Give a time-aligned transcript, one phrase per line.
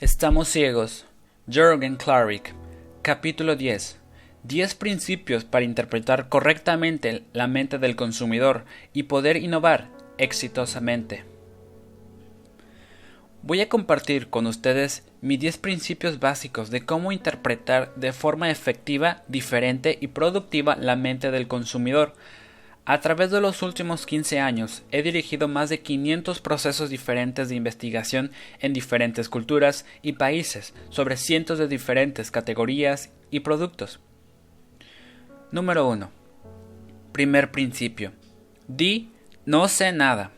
[0.00, 1.04] Estamos ciegos.
[1.46, 2.54] Jürgen Klarik.
[3.02, 3.98] Capítulo 10.
[4.44, 8.64] 10 principios para interpretar correctamente la mente del consumidor
[8.94, 11.24] y poder innovar exitosamente.
[13.42, 19.22] Voy a compartir con ustedes mis 10 principios básicos de cómo interpretar de forma efectiva,
[19.28, 22.14] diferente y productiva la mente del consumidor
[22.90, 27.54] a través de los últimos 15 años he dirigido más de 500 procesos diferentes de
[27.54, 34.00] investigación en diferentes culturas y países sobre cientos de diferentes categorías y productos.
[35.52, 36.10] Número 1.
[37.12, 38.10] Primer principio.
[38.66, 39.12] Di
[39.46, 40.32] no sé nada.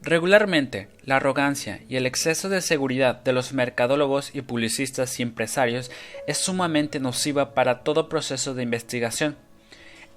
[0.00, 5.90] Regularmente, la arrogancia y el exceso de seguridad de los mercadólogos y publicistas y empresarios
[6.26, 9.36] es sumamente nociva para todo proceso de investigación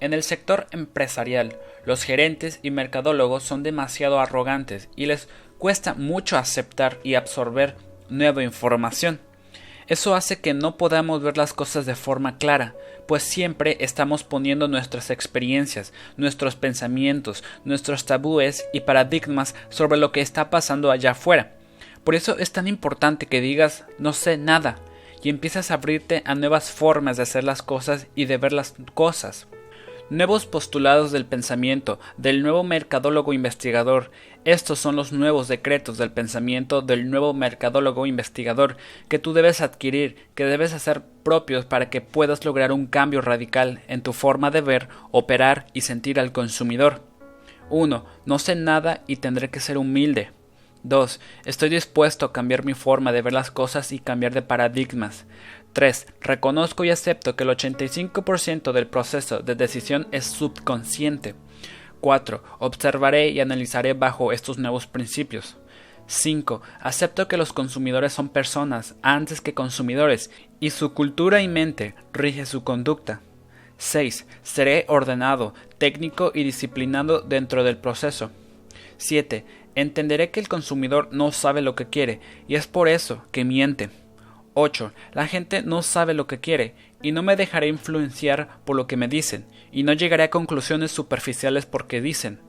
[0.04, 6.36] en el sector empresarial, los gerentes y mercadólogos son demasiado arrogantes y les cuesta mucho
[6.36, 7.74] aceptar y absorber
[8.10, 9.18] nueva información.
[9.86, 12.74] Eso hace que no podamos ver las cosas de forma clara,
[13.08, 20.20] pues siempre estamos poniendo nuestras experiencias, nuestros pensamientos, nuestros tabúes y paradigmas sobre lo que
[20.20, 21.54] está pasando allá afuera.
[22.04, 24.76] Por eso es tan importante que digas no sé nada
[25.22, 28.74] y empiezas a abrirte a nuevas formas de hacer las cosas y de ver las
[28.92, 29.46] cosas
[30.10, 34.10] nuevos postulados del pensamiento, del nuevo mercadólogo investigador.
[34.44, 38.76] Estos son los nuevos decretos del pensamiento del nuevo mercadólogo investigador
[39.08, 43.80] que tú debes adquirir, que debes hacer propios para que puedas lograr un cambio radical
[43.88, 47.02] en tu forma de ver, operar y sentir al consumidor.
[47.70, 48.04] 1.
[48.26, 50.30] No sé nada y tendré que ser humilde.
[50.82, 51.18] 2.
[51.46, 55.24] Estoy dispuesto a cambiar mi forma de ver las cosas y cambiar de paradigmas.
[55.74, 56.06] 3.
[56.20, 61.34] Reconozco y acepto que el 85% del proceso de decisión es subconsciente.
[62.00, 62.42] 4.
[62.60, 65.56] Observaré y analizaré bajo estos nuevos principios.
[66.06, 66.62] 5.
[66.80, 70.30] Acepto que los consumidores son personas antes que consumidores
[70.60, 73.20] y su cultura y mente rige su conducta.
[73.78, 74.26] 6.
[74.44, 78.30] Seré ordenado, técnico y disciplinado dentro del proceso.
[78.98, 79.44] 7.
[79.74, 84.03] Entenderé que el consumidor no sabe lo que quiere y es por eso que miente.
[84.54, 84.92] 8.
[85.12, 88.96] La gente no sabe lo que quiere, y no me dejaré influenciar por lo que
[88.96, 92.40] me dicen, y no llegaré a conclusiones superficiales porque dicen.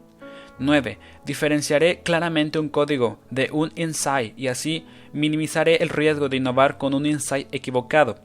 [0.59, 0.99] 9.
[1.25, 6.93] Diferenciaré claramente un código de un insight y así minimizaré el riesgo de innovar con
[6.93, 8.19] un insight equivocado.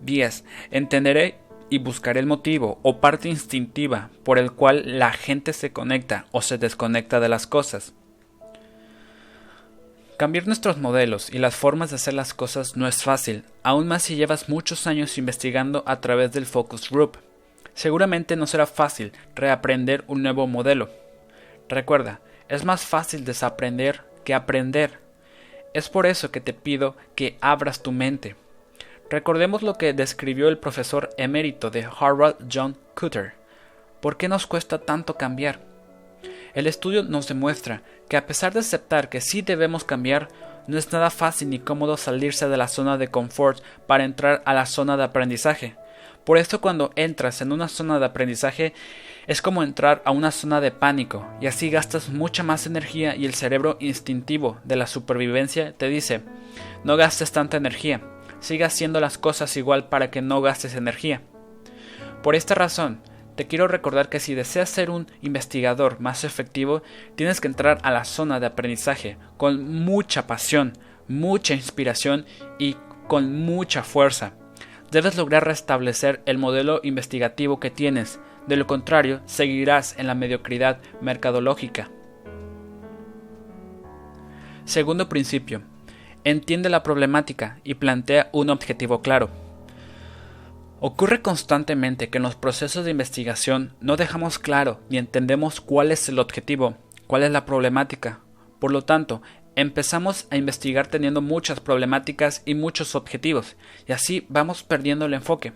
[0.00, 0.44] 10.
[0.70, 1.38] Entenderé
[1.68, 6.42] y buscaré el motivo o parte instintiva por el cual la gente se conecta o
[6.42, 7.94] se desconecta de las cosas.
[10.16, 14.02] Cambiar nuestros modelos y las formas de hacer las cosas no es fácil, aún más
[14.02, 17.18] si llevas muchos años investigando a través del focus group.
[17.74, 20.88] Seguramente no será fácil reaprender un nuevo modelo.
[21.68, 25.00] Recuerda, es más fácil desaprender que aprender.
[25.74, 28.36] Es por eso que te pido que abras tu mente.
[29.10, 33.34] Recordemos lo que describió el profesor emérito de Harvard John Cutter.
[34.00, 35.60] ¿Por qué nos cuesta tanto cambiar?
[36.56, 40.28] El estudio nos demuestra que a pesar de aceptar que sí debemos cambiar,
[40.66, 44.54] no es nada fácil ni cómodo salirse de la zona de confort para entrar a
[44.54, 45.76] la zona de aprendizaje.
[46.24, 48.72] Por esto cuando entras en una zona de aprendizaje
[49.26, 53.26] es como entrar a una zona de pánico y así gastas mucha más energía y
[53.26, 56.22] el cerebro instintivo de la supervivencia te dice
[56.84, 58.00] no gastes tanta energía,
[58.40, 61.20] siga haciendo las cosas igual para que no gastes energía.
[62.22, 63.02] Por esta razón,
[63.36, 66.82] te quiero recordar que si deseas ser un investigador más efectivo,
[67.14, 70.72] tienes que entrar a la zona de aprendizaje con mucha pasión,
[71.06, 72.24] mucha inspiración
[72.58, 72.76] y
[73.06, 74.32] con mucha fuerza.
[74.90, 80.78] Debes lograr restablecer el modelo investigativo que tienes, de lo contrario seguirás en la mediocridad
[81.00, 81.90] mercadológica.
[84.64, 85.62] Segundo principio.
[86.24, 89.45] Entiende la problemática y plantea un objetivo claro.
[90.78, 96.06] Ocurre constantemente que en los procesos de investigación no dejamos claro ni entendemos cuál es
[96.10, 96.76] el objetivo,
[97.06, 98.20] cuál es la problemática.
[98.58, 99.22] Por lo tanto,
[99.54, 103.56] empezamos a investigar teniendo muchas problemáticas y muchos objetivos,
[103.88, 105.54] y así vamos perdiendo el enfoque.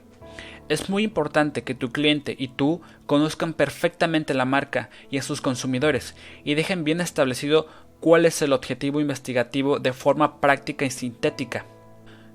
[0.71, 5.43] Es muy importante que tu cliente y tú conozcan perfectamente la marca y a sus
[5.43, 6.15] consumidores
[6.45, 7.67] y dejen bien establecido
[8.01, 11.67] cuál es el objetivo investigativo de forma práctica y sintética.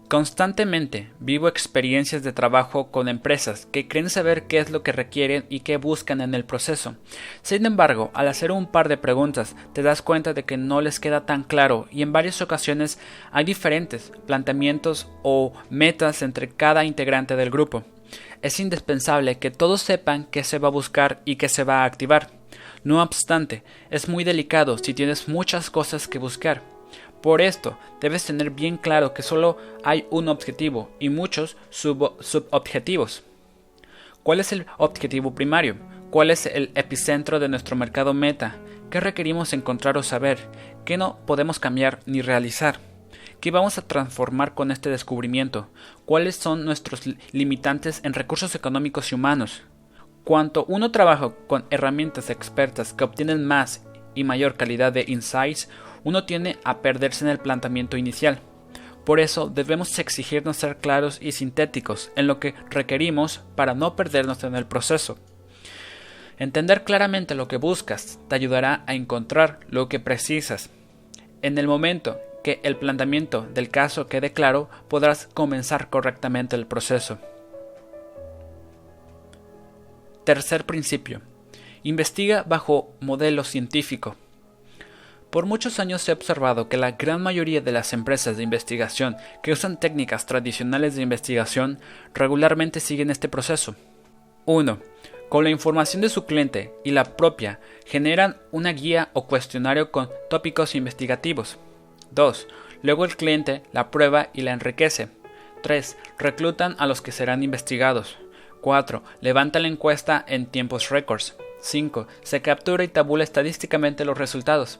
[0.07, 5.45] Constantemente vivo experiencias de trabajo con empresas que creen saber qué es lo que requieren
[5.49, 6.95] y qué buscan en el proceso.
[7.41, 10.99] Sin embargo, al hacer un par de preguntas te das cuenta de que no les
[10.99, 12.99] queda tan claro y en varias ocasiones
[13.31, 17.83] hay diferentes planteamientos o metas entre cada integrante del grupo.
[18.43, 21.85] Es indispensable que todos sepan qué se va a buscar y qué se va a
[21.85, 22.29] activar.
[22.83, 26.74] No obstante, es muy delicado si tienes muchas cosas que buscar
[27.21, 33.23] Por esto, debes tener bien claro que solo hay un objetivo y muchos subobjetivos.
[34.23, 35.77] ¿Cuál es el objetivo primario?
[36.11, 38.57] ¿Cuál es el epicentro de nuestro mercado meta?
[38.89, 40.39] ¿Qué requerimos encontrar o saber?
[40.85, 42.79] ¿Qué no podemos cambiar ni realizar?
[43.39, 45.67] ¿Qué vamos a transformar con este descubrimiento?
[46.05, 47.01] ¿Cuáles son nuestros
[47.31, 49.63] limitantes en recursos económicos y humanos?
[50.23, 53.85] Cuanto uno trabaja con herramientas expertas que obtienen más
[54.15, 55.69] y mayor calidad de insights,
[56.05, 58.39] uno tiene a perderse en el planteamiento inicial.
[59.03, 64.43] Por eso debemos exigirnos ser claros y sintéticos en lo que requerimos para no perdernos
[64.43, 65.17] en el proceso.
[66.37, 70.69] Entender claramente lo que buscas te ayudará a encontrar lo que precisas.
[71.41, 77.17] En el momento que el planteamiento del caso quede claro, podrás comenzar correctamente el proceso.
[80.23, 81.21] Tercer principio.
[81.83, 84.15] Investiga bajo modelo científico.
[85.35, 89.51] Por muchos años se observado que la gran mayoría de las empresas de investigación que
[89.51, 91.77] usan técnicas tradicionales de investigación
[92.13, 93.75] regularmente siguen este proceso.
[94.45, 94.79] 1
[95.27, 100.09] con la información de su cliente y la propia, generan una guía o cuestionario con
[100.29, 101.57] tópicos investigativos.
[102.11, 102.47] 2.
[102.81, 105.09] Luego el cliente la prueba y la enriquece.
[105.63, 105.97] 3.
[106.17, 108.17] Reclutan a los que serán investigados.
[108.61, 109.03] 4.
[109.19, 111.35] Levanta la encuesta en tiempos récords.
[111.59, 112.07] 5.
[112.23, 114.79] Se captura y tabula estadísticamente los resultados.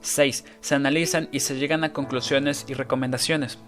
[0.00, 0.44] 6.
[0.60, 3.58] Se analizan y se llegan a conclusiones y recomendaciones.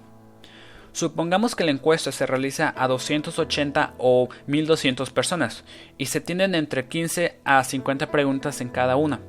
[0.92, 5.64] Supongamos que la encuesta se realiza a 280 o 1200 personas
[5.96, 9.20] y se tienen entre 15 a 50 preguntas en cada una.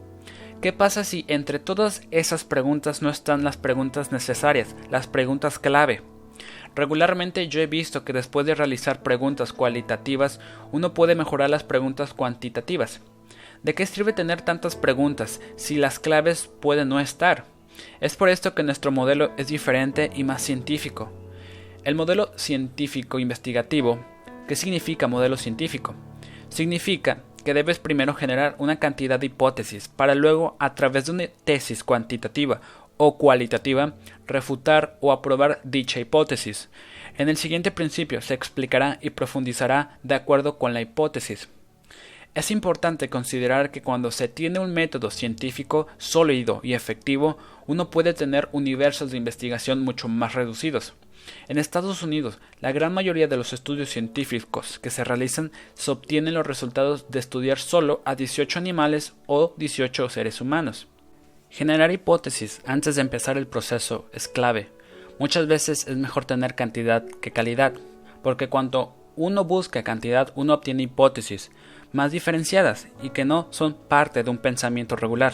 [0.62, 6.02] ¿Qué pasa si entre todas esas preguntas no están las preguntas necesarias, las preguntas clave?
[6.75, 10.40] Regularmente yo he visto que después de realizar preguntas cualitativas
[10.72, 13.02] uno puede mejorar las preguntas cuantitativas.
[13.64, 17.46] ¿De qué sirve tener tantas preguntas si las claves pueden no estar?
[18.00, 21.12] Es por esto que nuestro modelo es diferente y más científico.
[21.84, 24.00] El modelo científico investigativo,
[24.48, 25.94] ¿qué significa modelo científico?
[26.48, 31.28] Significa que debes primero generar una cantidad de hipótesis para luego, a través de una
[31.44, 32.62] tesis cuantitativa
[32.96, 33.96] o cualitativa,
[34.26, 36.70] refutar o aprobar dicha hipótesis.
[37.18, 41.50] En el siguiente principio se explicará y profundizará de acuerdo con la hipótesis.
[42.36, 48.14] Es importante considerar que cuando se tiene un método científico sólido y efectivo, uno puede
[48.14, 50.94] tener universos de investigación mucho más reducidos.
[51.48, 56.36] En Estados Unidos, la gran mayoría de los estudios científicos que se realizan se obtienen
[56.36, 60.88] los resultados de estudiar solo a 18 animales o 18 seres humanos.
[61.50, 64.70] Generar hipótesis antes de empezar el proceso es clave.
[65.18, 67.74] Muchas veces es mejor tener cantidad que calidad,
[68.22, 71.52] porque cuando uno busca cantidad, uno obtiene hipótesis
[71.92, 75.34] más diferenciadas y que no son parte de un pensamiento regular.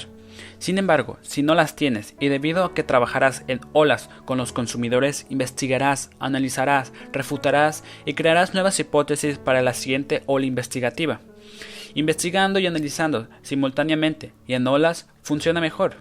[0.59, 4.51] Sin embargo, si no las tienes y debido a que trabajarás en olas con los
[4.51, 11.19] consumidores, investigarás, analizarás, refutarás y crearás nuevas hipótesis para la siguiente ola investigativa.
[11.93, 15.95] Investigando y analizando simultáneamente y en olas funciona mejor.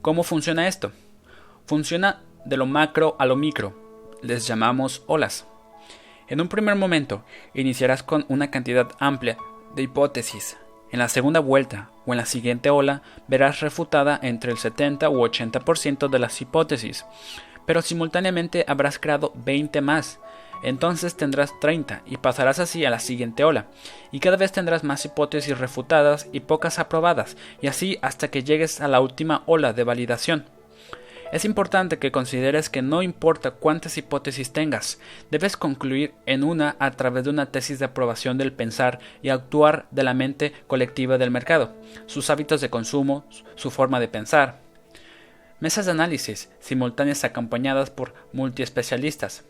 [0.00, 0.92] ¿Cómo funciona esto?
[1.66, 4.18] Funciona de lo macro a lo micro.
[4.22, 5.46] Les llamamos olas.
[6.28, 7.24] En un primer momento,
[7.54, 9.36] iniciarás con una cantidad amplia
[9.74, 10.56] de hipótesis,
[10.90, 15.24] en la segunda vuelta o en la siguiente ola verás refutada entre el 70 u
[15.24, 17.06] 80% de las hipótesis,
[17.66, 20.20] pero simultáneamente habrás creado 20 más.
[20.62, 23.66] Entonces tendrás 30 y pasarás así a la siguiente ola,
[24.12, 28.80] y cada vez tendrás más hipótesis refutadas y pocas aprobadas, y así hasta que llegues
[28.80, 30.44] a la última ola de validación.
[31.32, 36.90] Es importante que consideres que no importa cuántas hipótesis tengas, debes concluir en una a
[36.90, 41.30] través de una tesis de aprobación del pensar y actuar de la mente colectiva del
[41.30, 41.74] mercado,
[42.04, 43.24] sus hábitos de consumo,
[43.54, 44.58] su forma de pensar.
[45.58, 49.42] Mesas de análisis simultáneas acompañadas por multiespecialistas.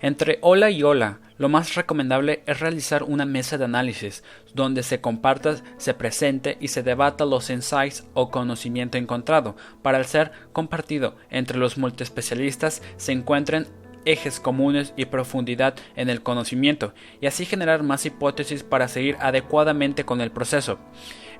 [0.00, 4.22] Entre hola y hola, lo más recomendable es realizar una mesa de análisis
[4.54, 9.56] donde se comparta, se presente y se debata los insights o conocimiento encontrado.
[9.82, 13.66] Para el ser compartido entre los multiespecialistas se encuentren
[14.04, 20.04] ejes comunes y profundidad en el conocimiento y así generar más hipótesis para seguir adecuadamente
[20.04, 20.78] con el proceso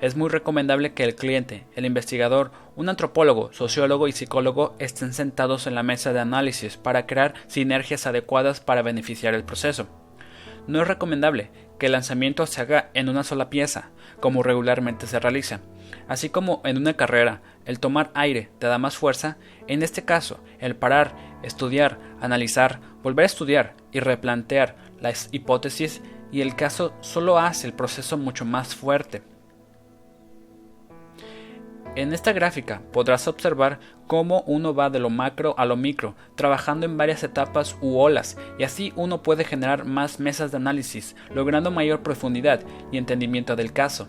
[0.01, 5.67] es muy recomendable que el cliente, el investigador, un antropólogo, sociólogo y psicólogo estén sentados
[5.67, 9.87] en la mesa de análisis para crear sinergias adecuadas para beneficiar el proceso.
[10.67, 11.49] No es recomendable
[11.79, 13.89] que el lanzamiento se haga en una sola pieza,
[14.19, 15.61] como regularmente se realiza.
[16.07, 19.37] Así como en una carrera, el tomar aire te da más fuerza,
[19.67, 26.01] en este caso, el parar, estudiar, analizar, volver a estudiar y replantear las hipótesis
[26.31, 29.21] y el caso solo hace el proceso mucho más fuerte.
[31.97, 36.85] En esta gráfica podrás observar cómo uno va de lo macro a lo micro, trabajando
[36.85, 41.71] en varias etapas u olas, y así uno puede generar más mesas de análisis, logrando
[41.71, 42.61] mayor profundidad
[42.91, 44.07] y entendimiento del caso.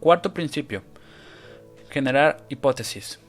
[0.00, 0.82] Cuarto principio.
[1.88, 3.20] Generar hipótesis.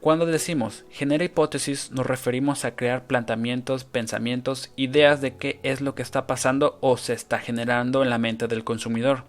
[0.00, 5.94] Cuando decimos genera hipótesis nos referimos a crear planteamientos, pensamientos, ideas de qué es lo
[5.94, 9.24] que está pasando o se está generando en la mente del consumidor.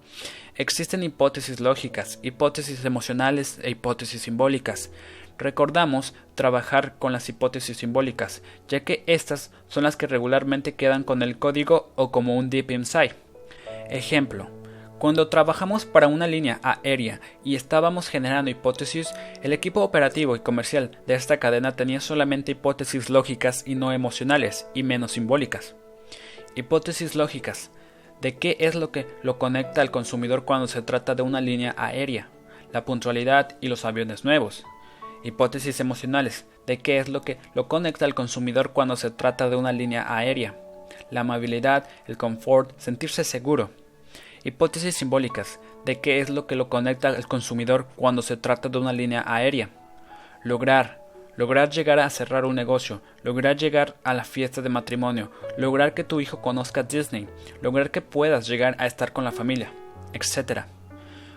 [0.56, 4.92] Existen hipótesis lógicas, hipótesis emocionales e hipótesis simbólicas.
[5.40, 11.24] Recordamos trabajar con las hipótesis simbólicas, ya que estas son las que regularmente quedan con
[11.24, 13.16] el código o como un deep inside.
[13.90, 14.48] Ejemplo,
[15.00, 19.10] cuando trabajamos para una línea aérea y estábamos generando hipótesis,
[19.42, 24.68] el equipo operativo y comercial de esta cadena tenía solamente hipótesis lógicas y no emocionales
[24.76, 25.76] y menos simbólicas.
[26.56, 27.72] Hipótesis lógicas.
[28.22, 31.76] ¿De qué es lo que lo conecta al consumidor cuando se trata de una línea
[31.78, 32.30] aérea?
[32.72, 34.66] La puntualidad y los aviones nuevos.
[35.24, 36.46] Hipótesis emocionales.
[36.66, 40.06] ¿De qué es lo que lo conecta al consumidor cuando se trata de una línea
[40.16, 40.56] aérea?
[41.12, 43.70] La amabilidad, el confort, sentirse seguro.
[44.46, 48.78] Hipótesis simbólicas de qué es lo que lo conecta al consumidor cuando se trata de
[48.78, 49.70] una línea aérea.
[50.44, 51.03] Lograr,
[51.36, 56.04] lograr llegar a cerrar un negocio, lograr llegar a la fiesta de matrimonio, lograr que
[56.04, 57.28] tu hijo conozca Disney,
[57.62, 59.72] lograr que puedas llegar a estar con la familia,
[60.14, 60.62] etc.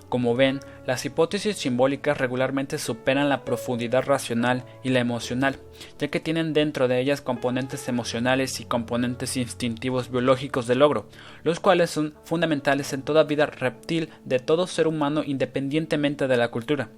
[0.08, 5.58] Como ven, las hipótesis simbólicas regularmente superan la profundidad racional y la emocional,
[5.98, 11.08] ya que tienen dentro de ellas componentes emocionales y componentes instintivos biológicos de logro,
[11.42, 16.48] los cuales son fundamentales en toda vida reptil de todo ser humano independientemente de la
[16.52, 16.88] cultura.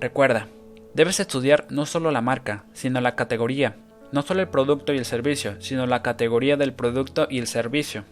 [0.00, 0.48] Recuerda,
[0.94, 3.76] debes estudiar no solo la marca, sino la categoría,
[4.12, 8.04] no solo el producto y el servicio, sino la categoría del producto y el servicio.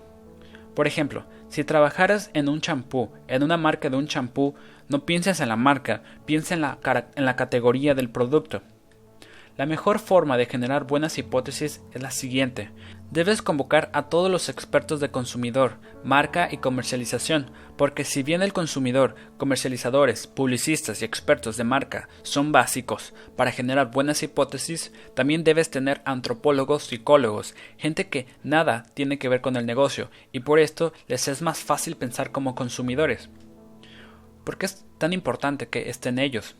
[0.74, 4.54] Por ejemplo, si trabajaras en un champú, en una marca de un champú,
[4.88, 6.78] no pienses en la marca, piensa en la,
[7.14, 8.62] en la categoría del producto.
[9.56, 12.70] La mejor forma de generar buenas hipótesis es la siguiente.
[13.10, 18.52] Debes convocar a todos los expertos de consumidor, marca y comercialización, porque si bien el
[18.52, 25.70] consumidor, comercializadores, publicistas y expertos de marca son básicos para generar buenas hipótesis, también debes
[25.70, 30.92] tener antropólogos, psicólogos, gente que nada tiene que ver con el negocio, y por esto
[31.06, 33.30] les es más fácil pensar como consumidores.
[34.42, 36.56] ¿Por qué es tan importante que estén ellos?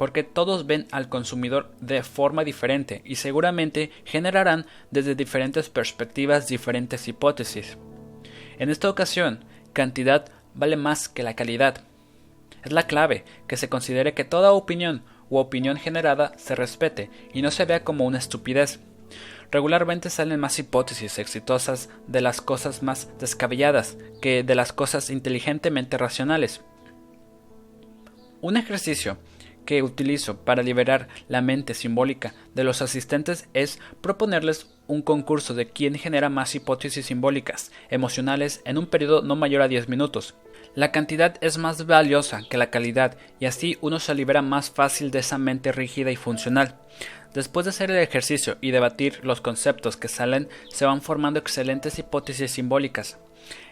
[0.00, 7.06] Porque todos ven al consumidor de forma diferente y seguramente generarán desde diferentes perspectivas diferentes
[7.06, 7.76] hipótesis.
[8.58, 11.82] En esta ocasión, cantidad vale más que la calidad.
[12.64, 17.42] Es la clave que se considere que toda opinión u opinión generada se respete y
[17.42, 18.80] no se vea como una estupidez.
[19.50, 25.98] Regularmente salen más hipótesis exitosas de las cosas más descabelladas que de las cosas inteligentemente
[25.98, 26.62] racionales.
[28.40, 29.18] Un ejercicio
[29.70, 35.68] que utilizo para liberar la mente simbólica de los asistentes es proponerles un concurso de
[35.68, 40.34] quién genera más hipótesis simbólicas, emocionales, en un periodo no mayor a 10 minutos.
[40.74, 45.12] La cantidad es más valiosa que la calidad y así uno se libera más fácil
[45.12, 46.74] de esa mente rígida y funcional.
[47.32, 51.96] Después de hacer el ejercicio y debatir los conceptos que salen, se van formando excelentes
[51.96, 53.20] hipótesis simbólicas.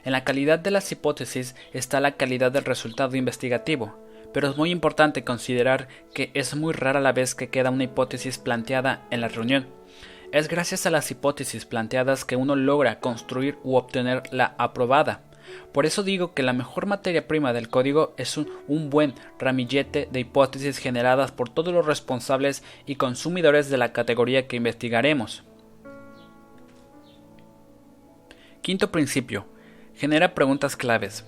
[0.05, 3.99] En la calidad de las hipótesis está la calidad del resultado investigativo
[4.33, 8.39] pero es muy importante considerar que es muy rara la vez que queda una hipótesis
[8.39, 9.67] planteada en la reunión.
[10.31, 15.23] Es gracias a las hipótesis planteadas que uno logra construir u obtener la aprobada.
[15.73, 20.07] Por eso digo que la mejor materia prima del código es un, un, buen ramillete
[20.11, 25.45] de hipótesis generadas por todos los responsables y consumidores de la categoría que investigaremos.
[28.61, 29.47] Quinto principio.
[29.95, 31.25] Genera preguntas claves.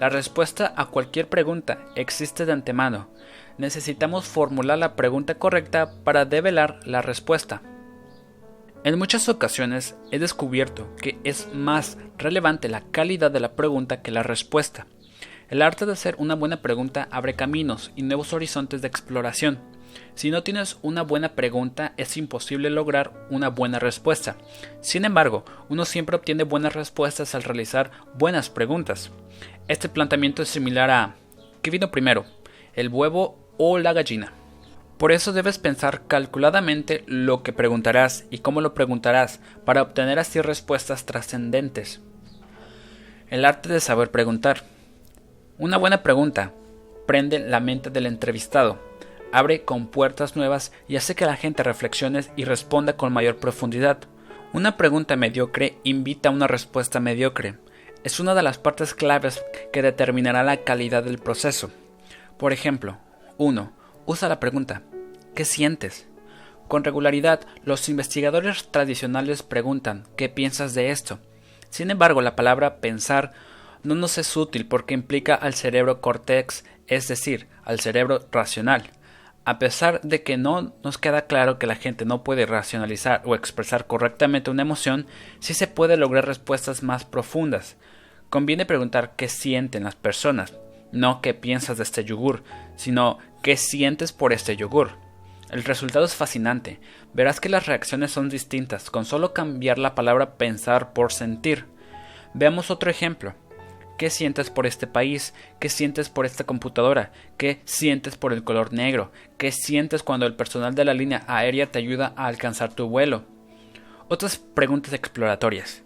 [0.00, 3.08] La respuesta a cualquier pregunta existe de antemano.
[3.56, 7.62] Necesitamos formular la pregunta correcta para develar la respuesta.
[8.84, 14.12] En muchas ocasiones he descubierto que es más relevante la calidad de la pregunta que
[14.12, 14.86] la respuesta.
[15.48, 19.58] El arte de hacer una buena pregunta abre caminos y nuevos horizontes de exploración.
[20.14, 24.36] Si no tienes una buena pregunta, es imposible lograr una buena respuesta.
[24.80, 29.10] Sin embargo, uno siempre obtiene buenas respuestas al realizar buenas preguntas.
[29.68, 31.14] Este planteamiento es similar a
[31.62, 32.24] ¿qué vino primero?
[32.74, 34.32] ¿El huevo o la gallina?
[34.96, 40.40] Por eso debes pensar calculadamente lo que preguntarás y cómo lo preguntarás para obtener así
[40.40, 42.00] respuestas trascendentes.
[43.28, 44.64] El arte de saber preguntar.
[45.58, 46.52] Una buena pregunta
[47.06, 48.88] prende la mente del entrevistado
[49.32, 53.98] abre con puertas nuevas y hace que la gente reflexione y responda con mayor profundidad.
[54.52, 57.56] Una pregunta mediocre invita a una respuesta mediocre.
[58.04, 61.70] Es una de las partes claves que determinará la calidad del proceso.
[62.36, 62.98] Por ejemplo,
[63.36, 63.72] 1.
[64.06, 64.82] Usa la pregunta
[65.34, 66.08] ¿Qué sientes?
[66.68, 71.18] Con regularidad, los investigadores tradicionales preguntan ¿qué piensas de esto?
[71.70, 73.32] Sin embargo, la palabra pensar
[73.82, 78.90] no nos es útil porque implica al cerebro cortex, es decir, al cerebro racional.
[79.44, 83.34] A pesar de que no nos queda claro que la gente no puede racionalizar o
[83.34, 85.06] expresar correctamente una emoción,
[85.40, 87.76] sí se puede lograr respuestas más profundas.
[88.30, 90.54] Conviene preguntar qué sienten las personas,
[90.92, 92.42] no qué piensas de este yogur,
[92.76, 94.90] sino qué sientes por este yogur.
[95.50, 96.78] El resultado es fascinante.
[97.14, 101.64] Verás que las reacciones son distintas con solo cambiar la palabra pensar por sentir.
[102.34, 103.34] Veamos otro ejemplo.
[103.96, 105.32] ¿Qué sientes por este país?
[105.58, 107.12] ¿Qué sientes por esta computadora?
[107.38, 109.10] ¿Qué sientes por el color negro?
[109.38, 113.24] ¿Qué sientes cuando el personal de la línea aérea te ayuda a alcanzar tu vuelo?
[114.08, 115.82] Otras preguntas exploratorias.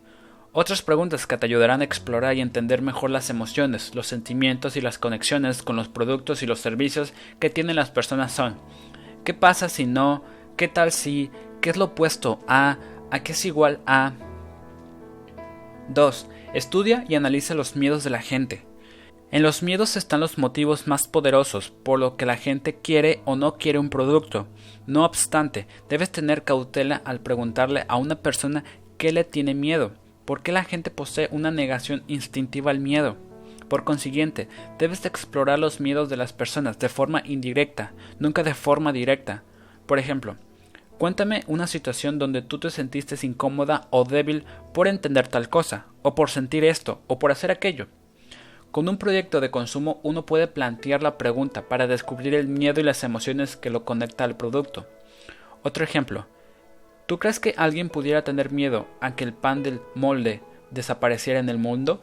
[0.55, 4.83] Otras preguntas que te ayudarán a explorar y entender mejor las emociones, los sentimientos y
[4.83, 8.57] las conexiones con los productos y los servicios que tienen las personas son
[9.25, 10.23] ¿Qué pasa si no?
[10.59, 11.31] ¿Qué tal si?
[11.63, 12.77] ¿Qué es lo opuesto a?
[13.11, 14.13] ¿A qué es igual a?
[15.89, 16.27] 2.
[16.53, 18.67] Estudia y analiza los miedos de la gente.
[19.31, 23.37] En los miedos están los motivos más poderosos por lo que la gente quiere o
[23.37, 24.49] no quiere un producto.
[24.87, 28.65] No obstante, debes tener cautela al preguntarle a una persona
[28.99, 29.93] qué le tiene miedo,
[30.25, 33.17] por qué la gente posee una negación instintiva al miedo.
[33.69, 34.49] Por consiguiente,
[34.79, 39.43] debes explorar los miedos de las personas de forma indirecta, nunca de forma directa.
[39.87, 40.37] Por ejemplo,
[41.03, 46.15] Cuéntame una situación donde tú te sentiste incómoda o débil por entender tal cosa, o
[46.15, 47.89] por sentir esto, o por hacer aquello.
[48.71, 52.85] Con un proyecto de consumo uno puede plantear la pregunta para descubrir el miedo y
[52.85, 54.87] las emociones que lo conecta al producto.
[55.65, 56.27] Otro ejemplo.
[57.07, 60.41] ¿Tú crees que alguien pudiera tener miedo a que el pan del molde
[60.71, 62.01] desapareciera en el mundo?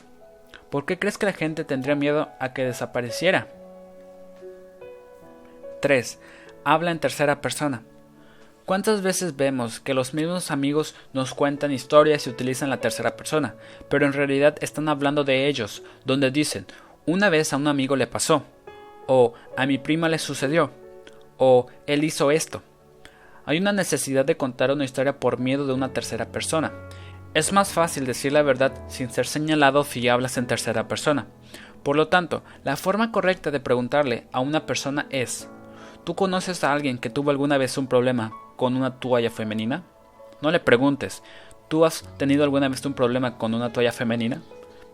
[0.69, 3.47] ¿Por qué crees que la gente tendría miedo a que desapareciera?
[5.81, 6.19] 3.
[6.65, 7.81] Habla en tercera persona.
[8.65, 13.55] ¿Cuántas veces vemos que los mismos amigos nos cuentan historias y utilizan la tercera persona,
[13.89, 16.67] pero en realidad están hablando de ellos, donde dicen,
[17.07, 18.43] una vez a un amigo le pasó,
[19.07, 20.69] o a mi prima le sucedió,
[21.37, 22.61] o él hizo esto?
[23.49, 26.71] Hay una necesidad de contar una historia por miedo de una tercera persona.
[27.33, 31.25] Es más fácil decir la verdad sin ser señalado si hablas en tercera persona.
[31.81, 35.49] Por lo tanto, la forma correcta de preguntarle a una persona es
[36.03, 39.81] ¿Tú conoces a alguien que tuvo alguna vez un problema con una toalla femenina?
[40.43, 41.23] No le preguntes,
[41.69, 44.43] ¿tú has tenido alguna vez un problema con una toalla femenina?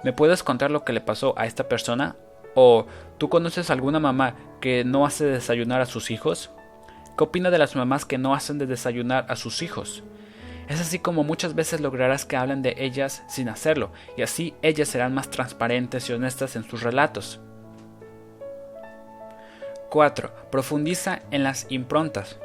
[0.06, 2.16] ¿Me puedes contar lo que le pasó a esta persona?
[2.54, 2.86] ¿O
[3.18, 6.52] tú conoces a alguna mamá que no hace desayunar a sus hijos?
[7.18, 10.04] ¿Qué opina de las mamás que no hacen de desayunar a sus hijos?
[10.68, 14.90] Es así como muchas veces lograrás que hablen de ellas sin hacerlo, y así ellas
[14.90, 17.40] serán más transparentes y honestas en sus relatos.
[19.90, 20.30] 4.
[20.52, 22.38] Profundiza en las improntas.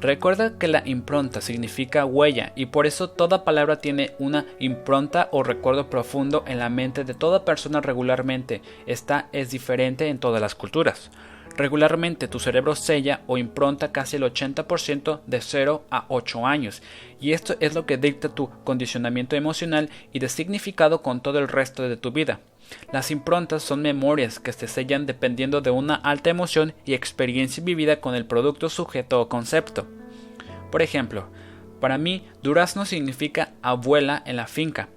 [0.00, 5.42] Recuerda que la impronta significa huella y por eso toda palabra tiene una impronta o
[5.42, 8.62] recuerdo profundo en la mente de toda persona regularmente.
[8.86, 11.10] Esta es diferente en todas las culturas.
[11.56, 16.82] Regularmente tu cerebro sella o impronta casi el 80% de 0 a 8 años,
[17.18, 21.48] y esto es lo que dicta tu condicionamiento emocional y de significado con todo el
[21.48, 22.40] resto de tu vida.
[22.92, 28.00] Las improntas son memorias que se sellan dependiendo de una alta emoción y experiencia vivida
[28.00, 29.86] con el producto sujeto o concepto.
[30.70, 31.28] Por ejemplo,
[31.80, 34.88] para mí durazno significa abuela en la finca.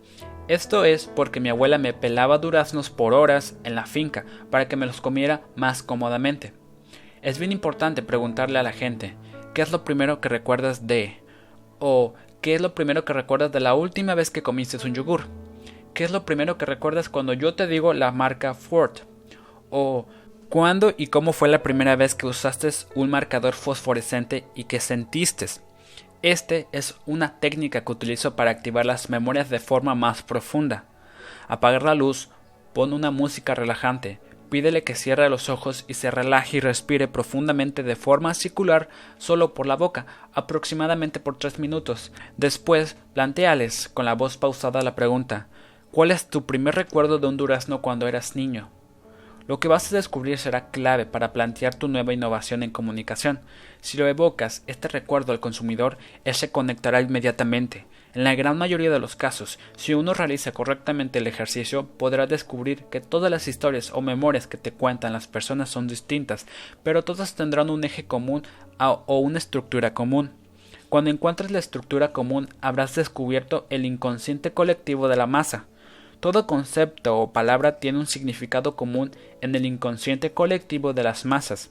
[0.50, 4.76] Esto es porque mi abuela me pelaba duraznos por horas en la finca para que
[4.76, 6.54] me los comiera más cómodamente.
[7.22, 9.16] Es bien importante preguntarle a la gente,
[9.54, 11.20] ¿qué es lo primero que recuerdas de?
[11.78, 15.28] o ¿qué es lo primero que recuerdas de la última vez que comiste un yogur?
[15.94, 18.98] ¿Qué es lo primero que recuerdas cuando yo te digo la marca Ford?
[19.70, 20.08] O
[20.50, 25.46] ¿cuándo y cómo fue la primera vez que usaste un marcador fosforescente y que sentiste?
[26.22, 30.84] Este es una técnica que utilizo para activar las memorias de forma más profunda.
[31.48, 32.28] Apagar la luz,
[32.74, 37.84] pon una música relajante, pídele que cierre los ojos y se relaje y respire profundamente
[37.84, 42.12] de forma circular solo por la boca, aproximadamente por tres minutos.
[42.36, 45.48] Después, planteales con la voz pausada la pregunta
[45.92, 48.70] ¿Cuál es tu primer recuerdo de un durazno cuando eras niño?
[49.48, 53.40] Lo que vas a descubrir será clave para plantear tu nueva innovación en comunicación.
[53.82, 57.86] Si lo evocas, este recuerdo al consumidor, él se conectará inmediatamente.
[58.14, 62.84] En la gran mayoría de los casos, si uno realiza correctamente el ejercicio, podrá descubrir
[62.86, 66.46] que todas las historias o memorias que te cuentan las personas son distintas,
[66.84, 68.44] pero todas tendrán un eje común
[68.80, 70.32] o una estructura común.
[70.90, 75.66] Cuando encuentres la estructura común, habrás descubierto el inconsciente colectivo de la masa.
[76.20, 79.12] Todo concepto o palabra tiene un significado común
[79.42, 81.70] en el inconsciente colectivo de las masas.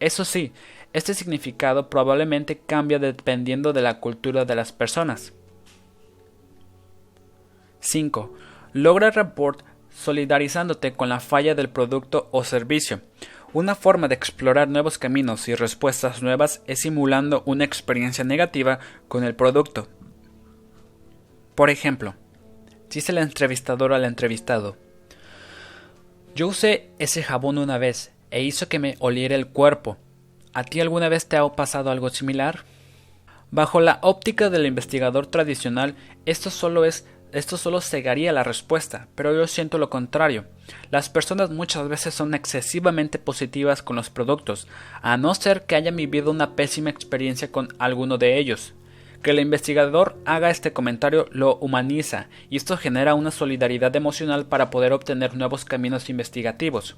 [0.00, 0.52] Eso sí,
[0.92, 5.32] este significado probablemente cambia dependiendo de la cultura de las personas.
[7.80, 8.34] 5.
[8.72, 13.00] Logra rapport solidarizándote con la falla del producto o servicio.
[13.52, 19.24] Una forma de explorar nuevos caminos y respuestas nuevas es simulando una experiencia negativa con
[19.24, 19.88] el producto.
[21.54, 22.14] Por ejemplo,
[22.90, 24.76] dice el entrevistador al entrevistado,
[26.34, 29.96] yo usé ese jabón una vez e hizo que me oliera el cuerpo.
[30.52, 32.64] ¿A ti alguna vez te ha pasado algo similar?
[33.50, 35.94] Bajo la óptica del investigador tradicional,
[36.26, 40.46] esto solo es esto solo cegaría la respuesta, pero yo siento lo contrario.
[40.90, 44.66] Las personas muchas veces son excesivamente positivas con los productos,
[45.02, 48.72] a no ser que hayan vivido una pésima experiencia con alguno de ellos.
[49.22, 54.70] Que el investigador haga este comentario lo humaniza y esto genera una solidaridad emocional para
[54.70, 56.96] poder obtener nuevos caminos investigativos.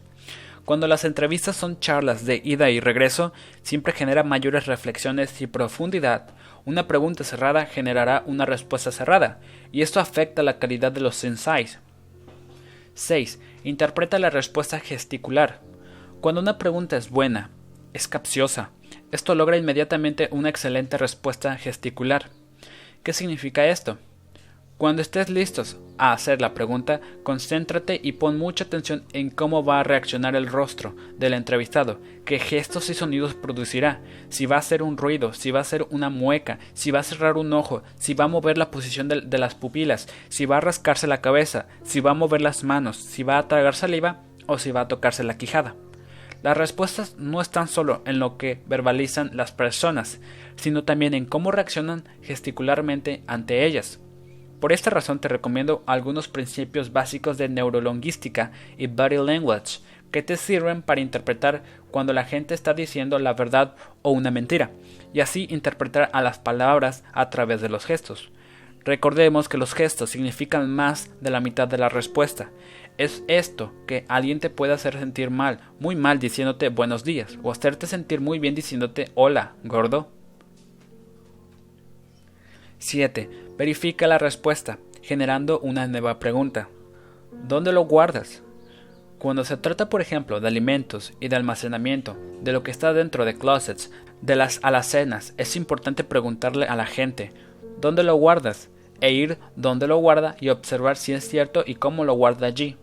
[0.65, 6.31] Cuando las entrevistas son charlas de ida y regreso, siempre genera mayores reflexiones y profundidad.
[6.65, 9.41] Una pregunta cerrada generará una respuesta cerrada,
[9.73, 11.79] y esto afecta la calidad de los insights.
[12.95, 13.41] 6.
[13.65, 15.61] Interpreta la respuesta gesticular.
[16.21, 17.51] Cuando una pregunta es buena,
[17.93, 18.71] es capciosa,
[19.11, 22.31] esto logra inmediatamente una excelente respuesta gesticular.
[23.03, 23.99] ¿Qué significa esto?
[24.81, 29.79] Cuando estés listos a hacer la pregunta, concéntrate y pon mucha atención en cómo va
[29.81, 34.83] a reaccionar el rostro del entrevistado, qué gestos y sonidos producirá, si va a hacer
[34.83, 38.15] un ruido, si va a hacer una mueca, si va a cerrar un ojo, si
[38.15, 41.67] va a mover la posición de, de las pupilas, si va a rascarse la cabeza,
[41.83, 44.89] si va a mover las manos, si va a tragar saliva o si va a
[44.89, 45.75] tocarse la quijada.
[46.43, 50.23] Las respuestas no están solo en lo que verbalizan las personas,
[50.57, 54.01] sino también en cómo reaccionan gesticularmente ante ellas.
[54.61, 60.37] Por esta razón te recomiendo algunos principios básicos de neurolingüística y body language que te
[60.37, 64.71] sirven para interpretar cuando la gente está diciendo la verdad o una mentira,
[65.15, 68.31] y así interpretar a las palabras a través de los gestos.
[68.85, 72.51] Recordemos que los gestos significan más de la mitad de la respuesta.
[72.99, 77.51] Es esto que alguien te puede hacer sentir mal, muy mal diciéndote buenos días, o
[77.51, 80.20] hacerte sentir muy bien diciéndote hola, gordo.
[82.81, 83.29] 7.
[83.59, 86.71] Verifica la respuesta, generando una nueva pregunta.
[87.47, 88.43] ¿Dónde lo guardas?
[89.19, 93.27] Cuando se trata, por ejemplo, de alimentos y de almacenamiento, de lo que está dentro
[93.27, 93.91] de closets,
[94.23, 97.33] de las alacenas, es importante preguntarle a la gente
[97.81, 98.71] ¿Dónde lo guardas?
[99.03, 102.77] e ir donde lo guarda y observar si es cierto y cómo lo guarda allí.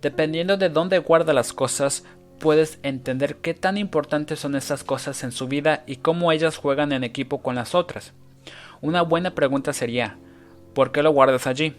[0.00, 2.04] Dependiendo de dónde guarda las cosas,
[2.38, 6.92] puedes entender qué tan importantes son esas cosas en su vida y cómo ellas juegan
[6.92, 8.14] en equipo con las otras.
[8.80, 10.18] Una buena pregunta sería
[10.74, 11.74] ¿por qué lo guardas allí?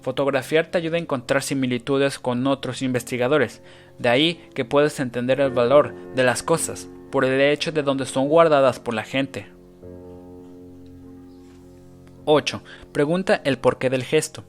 [0.00, 3.62] Fotografiar te ayuda a encontrar similitudes con otros investigadores,
[3.98, 8.04] de ahí que puedes entender el valor de las cosas por el hecho de dónde
[8.06, 9.46] son guardadas por la gente.
[12.24, 12.62] 8.
[12.92, 14.44] Pregunta el porqué del gesto.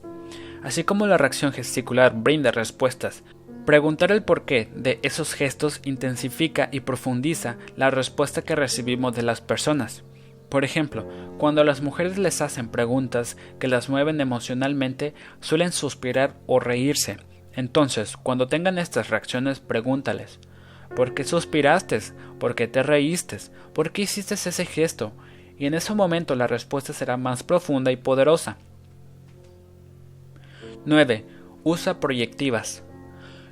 [0.62, 3.22] Así como la reacción gesticular brinda respuestas,
[3.66, 9.40] preguntar el porqué de esos gestos intensifica y profundiza la respuesta que recibimos de las
[9.40, 10.02] personas.
[10.48, 16.60] Por ejemplo, cuando las mujeres les hacen preguntas que las mueven emocionalmente, suelen suspirar o
[16.60, 17.18] reírse.
[17.52, 20.38] Entonces, cuando tengan estas reacciones, pregúntales
[20.94, 21.98] ¿Por qué suspiraste?
[22.38, 23.38] ¿Por qué te reíste?
[23.74, 25.12] ¿Por qué hiciste ese gesto?
[25.58, 28.56] y en ese momento la respuesta será más profunda y poderosa.
[30.84, 31.24] 9.
[31.64, 32.82] Usa proyectivas.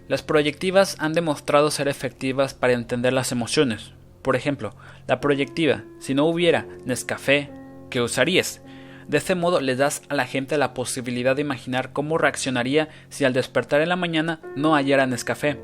[0.06, 3.92] Las proyectivas han demostrado ser efectivas para entender las emociones.
[4.24, 4.74] Por ejemplo,
[5.06, 7.50] la proyectiva, si no hubiera Nescafé,
[7.90, 8.62] ¿qué usarías?
[9.06, 13.26] De este modo le das a la gente la posibilidad de imaginar cómo reaccionaría si
[13.26, 15.60] al despertar en la mañana no hallara Nescafé.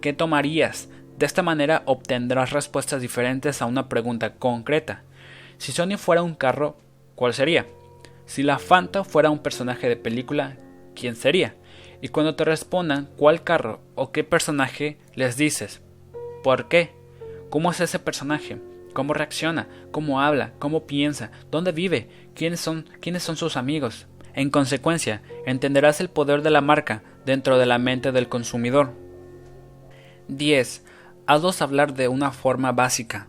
[0.00, 0.88] ¿Qué tomarías?
[1.18, 5.02] De esta manera obtendrás respuestas diferentes a una pregunta concreta.
[5.58, 6.76] Si Sony fuera un carro,
[7.16, 7.66] ¿cuál sería?
[8.26, 10.56] Si la Fanta fuera un personaje de película,
[10.94, 11.56] ¿quién sería?
[12.00, 15.82] Y cuando te respondan cuál carro o qué personaje, les dices,
[16.44, 16.94] ¿por qué?
[17.50, 18.60] ¿Cómo es ese personaje?
[18.92, 19.68] ¿Cómo reacciona?
[19.90, 20.52] ¿Cómo habla?
[20.58, 21.30] ¿Cómo piensa?
[21.50, 22.08] ¿Dónde vive?
[22.34, 24.06] ¿Quiénes son, quiénes son sus amigos?
[24.34, 28.92] En consecuencia, entenderás el poder de la marca dentro de la mente del consumidor.
[30.28, 30.84] 10.
[31.26, 33.28] Hazlos hablar de una forma básica.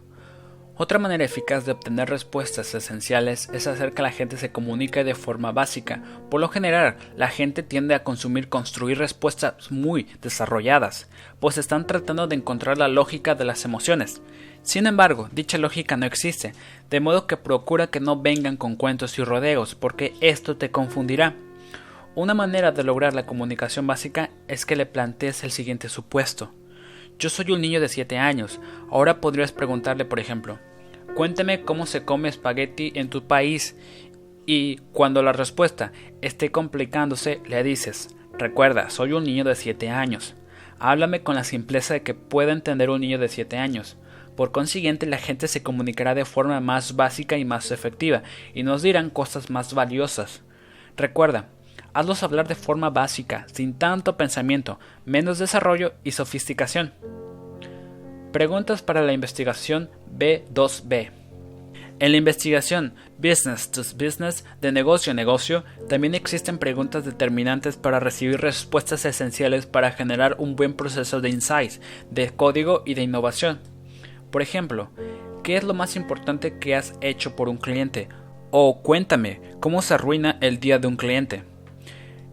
[0.77, 5.15] Otra manera eficaz de obtener respuestas esenciales es hacer que la gente se comunique de
[5.15, 6.03] forma básica.
[6.29, 11.07] Por lo general, la gente tiende a consumir construir respuestas muy desarrolladas,
[11.39, 14.21] pues están tratando de encontrar la lógica de las emociones.
[14.63, 16.51] Sin embargo, dicha lógica no existe,
[16.89, 21.35] de modo que procura que no vengan con cuentos y rodeos, porque esto te confundirá.
[22.15, 26.51] Una manera de lograr la comunicación básica es que le plantees el siguiente supuesto.
[27.17, 28.59] Yo soy un niño de 7 años.
[28.89, 30.59] Ahora podrías preguntarle, por ejemplo,
[31.15, 33.77] cuénteme cómo se come espagueti en tu país.
[34.45, 40.35] Y cuando la respuesta esté complicándose, le dices, recuerda, soy un niño de 7 años.
[40.77, 43.97] Háblame con la simpleza de que pueda entender un niño de 7 años.
[44.35, 48.23] Por consiguiente, la gente se comunicará de forma más básica y más efectiva,
[48.53, 50.43] y nos dirán cosas más valiosas.
[50.97, 51.47] Recuerda,
[51.95, 56.93] hazlos hablar de forma básica, sin tanto pensamiento, menos desarrollo y sofisticación.
[58.33, 61.11] Preguntas para la investigación B2B.
[61.99, 68.01] En la investigación Business to Business de negocio a negocio, también existen preguntas determinantes para
[68.01, 71.79] recibir respuestas esenciales para generar un buen proceso de insights,
[72.11, 73.61] de código y de innovación.
[74.31, 74.89] Por ejemplo,
[75.43, 78.09] ¿qué es lo más importante que has hecho por un cliente?
[78.51, 81.54] O cuéntame, ¿cómo se arruina el día de un cliente?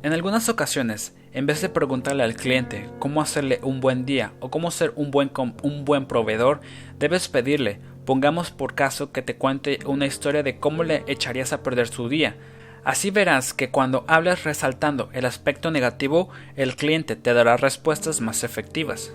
[0.02, 4.50] En algunas ocasiones, en vez de preguntarle al cliente cómo hacerle un buen día o
[4.50, 5.30] cómo ser un buen,
[5.62, 6.60] un buen proveedor,
[6.98, 11.62] debes pedirle, pongamos por caso que te cuente una historia de cómo le echarías a
[11.62, 12.34] perder su día.
[12.82, 18.42] Así verás que cuando hables resaltando el aspecto negativo, el cliente te dará respuestas más
[18.42, 19.12] efectivas.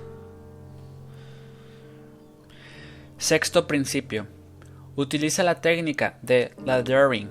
[3.17, 4.27] Sexto principio.
[4.95, 7.29] Utiliza la técnica de laddering.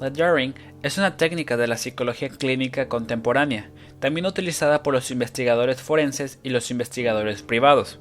[0.00, 6.38] Laddering es una técnica de la psicología clínica contemporánea, también utilizada por los investigadores forenses
[6.42, 7.98] y los investigadores privados.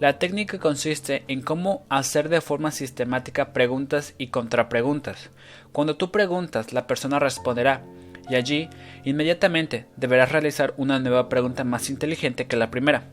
[0.00, 5.30] La técnica consiste en cómo hacer de forma sistemática preguntas y contrapreguntas.
[5.72, 7.84] Cuando tú preguntas, la persona responderá,
[8.30, 8.70] y allí,
[9.04, 13.10] inmediatamente, deberás realizar una nueva pregunta más inteligente que la primera.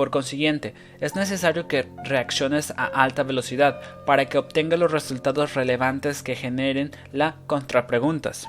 [0.00, 6.22] Por consiguiente, es necesario que reacciones a alta velocidad para que obtenga los resultados relevantes
[6.22, 8.48] que generen las contrapreguntas.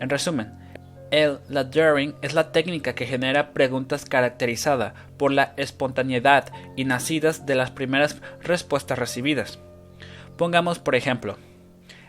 [0.00, 0.52] En resumen,
[1.12, 7.54] el laddering es la técnica que genera preguntas caracterizada por la espontaneidad y nacidas de
[7.54, 9.60] las primeras respuestas recibidas.
[10.36, 11.38] Pongamos por ejemplo,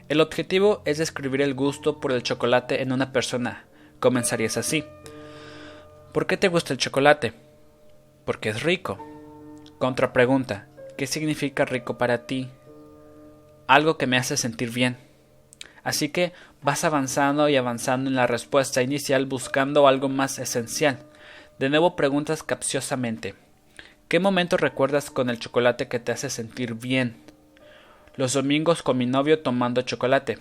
[0.09, 3.65] el objetivo es describir el gusto por el chocolate en una persona.
[3.99, 4.83] Comenzarías así.
[6.13, 7.44] ¿Por qué te gusta el chocolate?
[8.25, 8.97] Porque es rico.
[9.77, 12.49] Contrapregunta, ¿qué significa rico para ti?
[13.67, 14.97] Algo que me hace sentir bien.
[15.83, 20.97] Así que vas avanzando y avanzando en la respuesta inicial buscando algo más esencial.
[21.59, 23.35] De nuevo preguntas capciosamente.
[24.07, 27.15] ¿Qué momento recuerdas con el chocolate que te hace sentir bien?
[28.15, 30.39] Los domingos con mi novio tomando chocolate.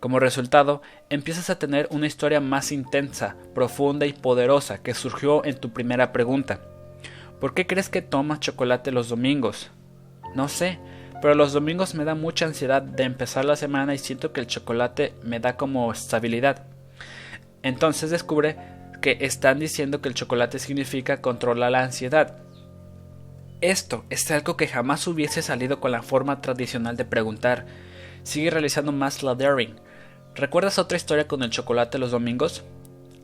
[0.00, 5.56] Como resultado, empiezas a tener una historia más intensa, profunda y poderosa que surgió en
[5.58, 6.60] tu primera pregunta.
[7.42, 9.72] ¿Por qué crees que tomas chocolate los domingos?
[10.36, 10.78] No sé,
[11.20, 14.46] pero los domingos me da mucha ansiedad de empezar la semana y siento que el
[14.46, 16.66] chocolate me da como estabilidad.
[17.64, 18.58] Entonces descubre
[19.00, 22.36] que están diciendo que el chocolate significa controlar la ansiedad.
[23.60, 27.66] Esto es algo que jamás hubiese salido con la forma tradicional de preguntar.
[28.22, 29.80] Sigue realizando más laddering.
[30.36, 32.62] ¿Recuerdas otra historia con el chocolate los domingos?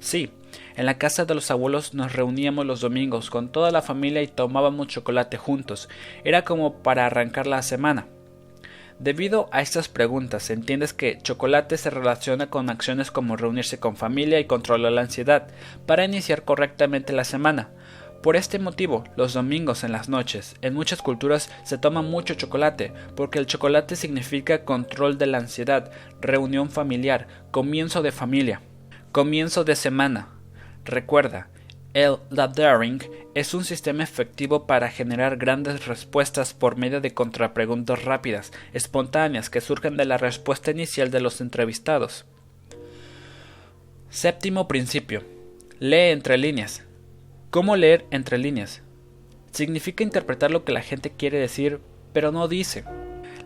[0.00, 0.30] Sí,
[0.76, 4.28] en la casa de los abuelos nos reuníamos los domingos con toda la familia y
[4.28, 5.88] tomábamos chocolate juntos.
[6.24, 8.06] Era como para arrancar la semana.
[8.98, 14.40] Debido a estas preguntas, entiendes que chocolate se relaciona con acciones como reunirse con familia
[14.40, 15.48] y controlar la ansiedad
[15.86, 17.70] para iniciar correctamente la semana.
[18.22, 22.92] Por este motivo, los domingos en las noches, en muchas culturas se toma mucho chocolate,
[23.14, 28.60] porque el chocolate significa control de la ansiedad, reunión familiar, comienzo de familia.
[29.12, 30.28] Comienzo de semana.
[30.84, 31.48] Recuerda,
[31.94, 33.00] el laddering
[33.34, 39.62] es un sistema efectivo para generar grandes respuestas por medio de contrapreguntas rápidas, espontáneas que
[39.62, 42.26] surgen de la respuesta inicial de los entrevistados.
[44.10, 45.24] Séptimo principio.
[45.80, 46.84] Lee entre líneas.
[47.48, 48.82] ¿Cómo leer entre líneas?
[49.52, 51.80] Significa interpretar lo que la gente quiere decir,
[52.12, 52.84] pero no dice.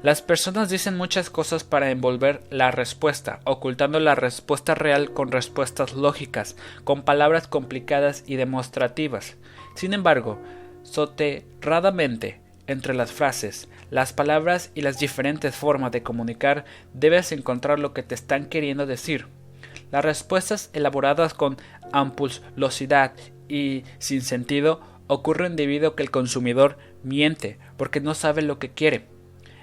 [0.02, 5.94] Las personas dicen muchas cosas para envolver la respuesta, ocultando la respuesta real con respuestas
[5.94, 9.36] lógicas, con palabras complicadas y demostrativas.
[9.76, 10.40] Sin embargo,
[10.82, 17.92] soterradamente, entre las frases, las palabras y las diferentes formas de comunicar, debes encontrar lo
[17.92, 19.28] que te están queriendo decir.
[19.92, 21.58] Las respuestas elaboradas con
[21.92, 23.12] ampullosidad
[23.48, 28.70] y sin sentido ocurren debido a que el consumidor miente porque no sabe lo que
[28.70, 29.11] quiere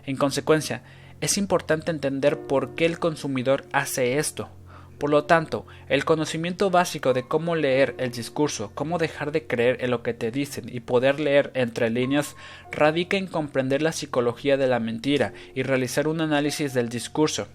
[0.10, 0.82] en consecuencia,
[1.22, 4.50] es importante entender por qué el consumidor hace esto.
[4.98, 9.78] Por lo tanto, el conocimiento básico de cómo leer el discurso, cómo dejar de creer
[9.84, 12.36] en lo que te dicen y poder leer entre líneas
[12.72, 17.48] radica en comprender la psicología de la mentira y realizar un análisis del discurso.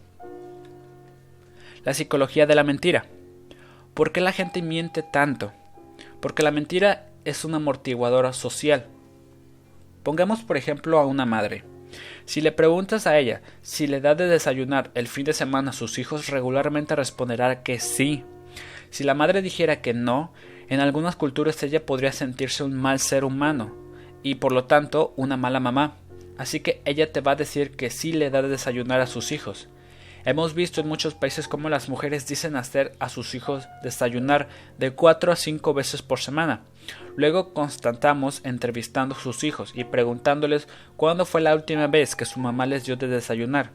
[1.85, 3.07] La psicología de la mentira.
[3.95, 5.53] ¿Por qué la gente miente tanto?
[6.21, 8.87] Porque la mentira es una amortiguadora social.
[10.05, 11.74] Pongamos por ejemplo a una madre.
[12.25, 15.75] Si le preguntas a ella si le da de desayunar el fin de semana a
[15.75, 18.25] sus hijos, regularmente responderá que sí.
[18.91, 20.33] Si la madre dijera que no,
[20.69, 23.75] en algunas culturas ella podría sentirse un mal ser humano
[24.23, 25.97] y por lo tanto una mala mamá.
[26.39, 29.31] Así que ella te va a decir que sí le da de desayunar a sus
[29.31, 29.69] hijos.
[30.27, 34.93] Hemos visto en muchos países cómo las mujeres dicen hacer a sus hijos desayunar de
[34.93, 36.63] 4 a 5 veces por semana.
[37.15, 42.41] Luego constatamos entrevistando a sus hijos y preguntándoles cuándo fue la última vez que su
[42.41, 43.73] mamá les dio de desayunar,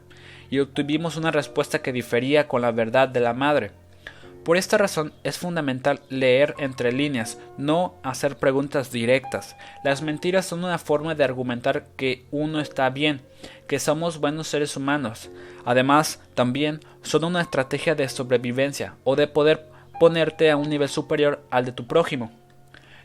[0.50, 3.70] y obtuvimos una respuesta que difería con la verdad de la madre.
[4.50, 9.54] Por esta razón es fundamental leer entre líneas, no hacer preguntas directas.
[9.84, 13.20] Las mentiras son una forma de argumentar que uno está bien,
[13.68, 15.30] que somos buenos seres humanos.
[15.64, 19.68] Además, también son una estrategia de sobrevivencia o de poder
[20.00, 22.32] ponerte a un nivel superior al de tu prójimo.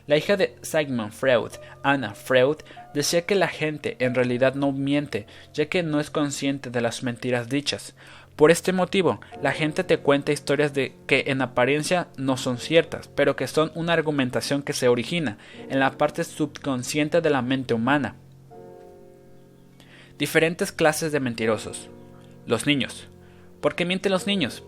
[0.08, 1.52] La hija de Sigmund Freud,
[1.84, 2.58] Anna Freud,
[2.96, 7.04] decía que la gente en realidad no miente, ya que no es consciente de las
[7.04, 7.96] mentiras dichas.
[8.36, 13.08] Por este motivo, la gente te cuenta historias de que en apariencia no son ciertas,
[13.08, 15.38] pero que son una argumentación que se origina
[15.70, 18.16] en la parte subconsciente de la mente humana.
[20.18, 21.90] Diferentes clases de mentirosos.
[22.46, 23.08] Los niños.
[23.62, 24.64] ¿Por qué mienten los niños?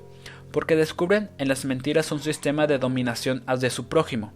[0.51, 4.31] Porque descubren en las mentiras un sistema de dominación de su prójimo.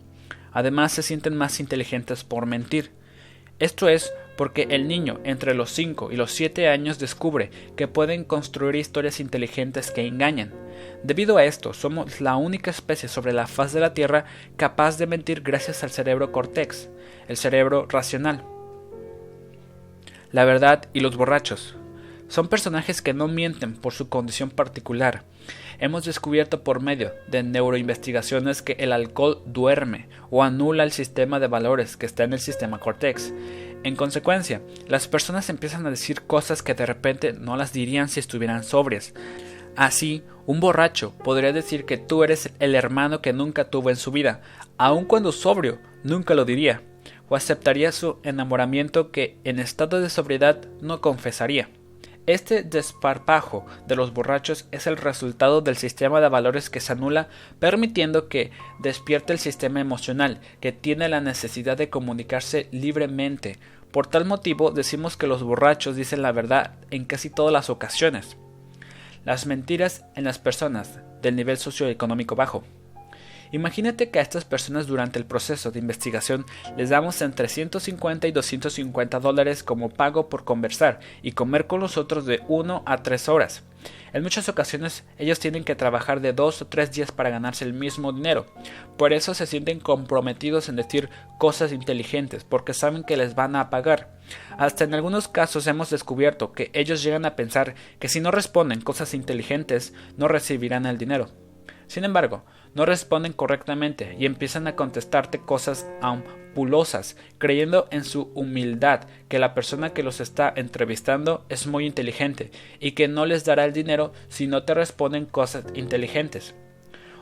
[0.51, 2.91] Además se sienten más inteligentes por mentir.
[3.59, 8.23] Esto es porque el niño entre los 5 y los 7 años descubre que pueden
[8.23, 10.53] construir historias inteligentes que engañan.
[11.03, 14.25] Debido a esto, somos la única especie sobre la faz de la Tierra
[14.57, 16.89] capaz de mentir gracias al cerebro cortex,
[17.27, 18.43] el cerebro racional.
[20.31, 21.75] La verdad y los borrachos.
[22.27, 25.23] Son personajes que no mienten por su condición particular.
[25.81, 31.47] Hemos descubierto por medio de neuroinvestigaciones que el alcohol duerme o anula el sistema de
[31.47, 33.33] valores que está en el sistema cortex.
[33.83, 38.19] En consecuencia, las personas empiezan a decir cosas que de repente no las dirían si
[38.19, 39.15] estuvieran sobrias.
[39.75, 44.11] Así, un borracho podría decir que tú eres el hermano que nunca tuvo en su
[44.11, 44.41] vida,
[44.77, 46.83] aun cuando sobrio, nunca lo diría,
[47.27, 51.69] o aceptaría su enamoramiento que en estado de sobriedad no confesaría.
[52.31, 57.27] Este desparpajo de los borrachos es el resultado del sistema de valores que se anula,
[57.59, 63.59] permitiendo que despierte el sistema emocional, que tiene la necesidad de comunicarse libremente.
[63.91, 68.37] Por tal motivo decimos que los borrachos dicen la verdad en casi todas las ocasiones.
[69.25, 72.63] Las mentiras en las personas del nivel socioeconómico bajo.
[73.51, 76.45] Imagínate que a estas personas durante el proceso de investigación
[76.77, 82.25] les damos entre 150 y 250 dólares como pago por conversar y comer con nosotros
[82.25, 83.63] de 1 a 3 horas.
[84.13, 87.73] En muchas ocasiones ellos tienen que trabajar de 2 o 3 días para ganarse el
[87.73, 88.45] mismo dinero.
[88.97, 93.69] Por eso se sienten comprometidos en decir cosas inteligentes porque saben que les van a
[93.69, 94.17] pagar.
[94.57, 98.81] Hasta en algunos casos hemos descubierto que ellos llegan a pensar que si no responden
[98.81, 101.29] cosas inteligentes no recibirán el dinero.
[101.87, 109.01] Sin embargo, no responden correctamente y empiezan a contestarte cosas ampulosas, creyendo en su humildad
[109.27, 113.65] que la persona que los está entrevistando es muy inteligente y que no les dará
[113.65, 116.55] el dinero si no te responden cosas inteligentes.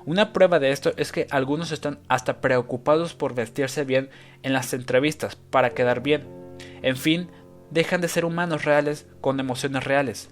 [0.06, 4.10] Una prueba de esto es que algunos están hasta preocupados por vestirse bien
[4.44, 6.28] en las entrevistas para quedar bien.
[6.82, 7.30] En fin,
[7.70, 10.30] dejan de ser humanos reales con emociones reales.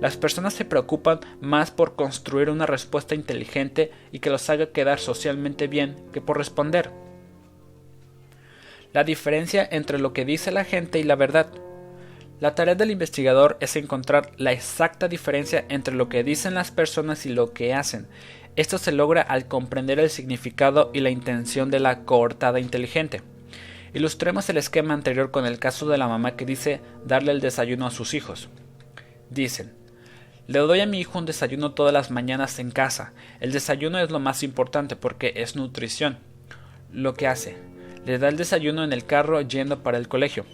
[0.00, 4.98] Las personas se preocupan más por construir una respuesta inteligente y que los haga quedar
[4.98, 6.90] socialmente bien que por responder.
[8.92, 11.50] La diferencia entre lo que dice la gente y la verdad.
[12.40, 17.24] La tarea del investigador es encontrar la exacta diferencia entre lo que dicen las personas
[17.24, 18.06] y lo que hacen.
[18.56, 23.22] Esto se logra al comprender el significado y la intención de la coortada inteligente.
[23.94, 27.86] Ilustremos el esquema anterior con el caso de la mamá que dice darle el desayuno
[27.86, 28.50] a sus hijos.
[29.30, 29.74] Dicen,
[30.46, 33.12] le doy a mi hijo un desayuno todas las mañanas en casa.
[33.40, 36.18] El desayuno es lo más importante porque es nutrición.
[36.92, 37.56] Lo que hace,
[38.04, 40.46] le da el desayuno en el carro yendo para el colegio.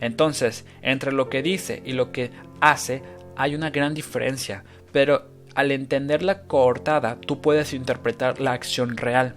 [0.00, 2.30] Entonces, entre lo que dice y lo que
[2.60, 3.02] hace
[3.36, 9.34] hay una gran diferencia, pero al entender la coortada tú puedes interpretar la acción real.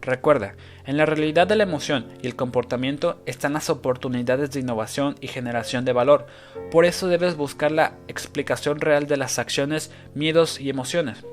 [0.00, 5.16] Recuerda, en la realidad de la emoción y el comportamiento están las oportunidades de innovación
[5.20, 6.26] y generación de valor.
[6.70, 11.24] Por eso debes buscar la explicación real de las acciones, miedos y emociones.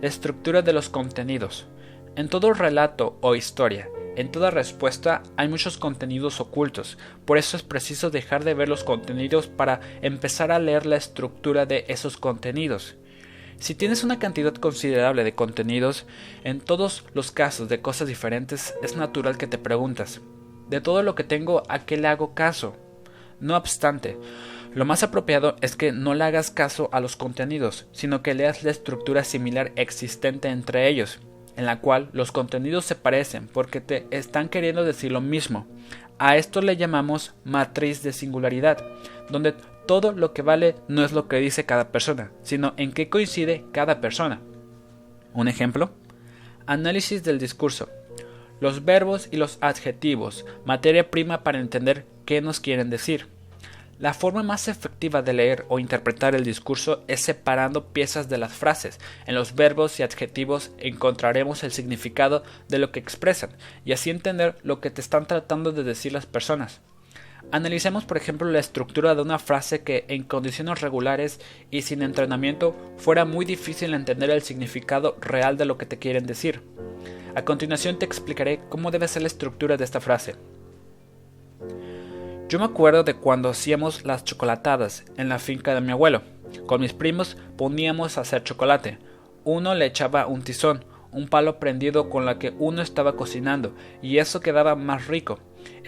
[0.00, 1.66] La estructura de los contenidos.
[2.16, 7.62] En todo relato o historia, en toda respuesta hay muchos contenidos ocultos, por eso es
[7.62, 12.96] preciso dejar de ver los contenidos para empezar a leer la estructura de esos contenidos.
[13.58, 16.06] Si tienes una cantidad considerable de contenidos,
[16.44, 20.20] en todos los casos de cosas diferentes, es natural que te preguntas,
[20.68, 22.76] de todo lo que tengo, ¿a qué le hago caso?
[23.40, 24.16] No obstante,
[24.74, 28.62] lo más apropiado es que no le hagas caso a los contenidos, sino que leas
[28.62, 31.18] la estructura similar existente entre ellos,
[31.56, 35.66] en la cual los contenidos se parecen porque te están queriendo decir lo mismo.
[36.20, 38.84] A esto le llamamos matriz de singularidad,
[39.30, 39.54] donde
[39.88, 43.64] todo lo que vale no es lo que dice cada persona, sino en qué coincide
[43.72, 44.42] cada persona.
[45.32, 45.92] Un ejemplo.
[46.66, 47.88] Análisis del discurso.
[48.60, 53.28] Los verbos y los adjetivos, materia prima para entender qué nos quieren decir.
[53.98, 58.52] La forma más efectiva de leer o interpretar el discurso es separando piezas de las
[58.52, 59.00] frases.
[59.26, 64.58] En los verbos y adjetivos encontraremos el significado de lo que expresan y así entender
[64.62, 66.82] lo que te están tratando de decir las personas.
[67.50, 71.40] Analicemos por ejemplo la estructura de una frase que en condiciones regulares
[71.70, 76.26] y sin entrenamiento fuera muy difícil entender el significado real de lo que te quieren
[76.26, 76.60] decir.
[77.34, 80.34] A continuación te explicaré cómo debe ser la estructura de esta frase.
[82.50, 86.22] Yo me acuerdo de cuando hacíamos las chocolatadas en la finca de mi abuelo.
[86.66, 88.98] Con mis primos poníamos a hacer chocolate.
[89.44, 94.18] Uno le echaba un tizón, un palo prendido con la que uno estaba cocinando, y
[94.18, 95.38] eso quedaba más rico.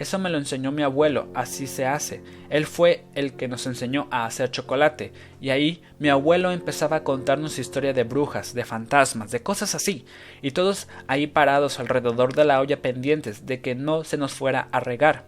[0.01, 2.23] Eso me lo enseñó mi abuelo, así se hace.
[2.49, 7.03] Él fue el que nos enseñó a hacer chocolate, y ahí mi abuelo empezaba a
[7.03, 10.05] contarnos historia de brujas, de fantasmas, de cosas así,
[10.41, 14.69] y todos ahí parados alrededor de la olla pendientes de que no se nos fuera
[14.71, 15.27] a regar.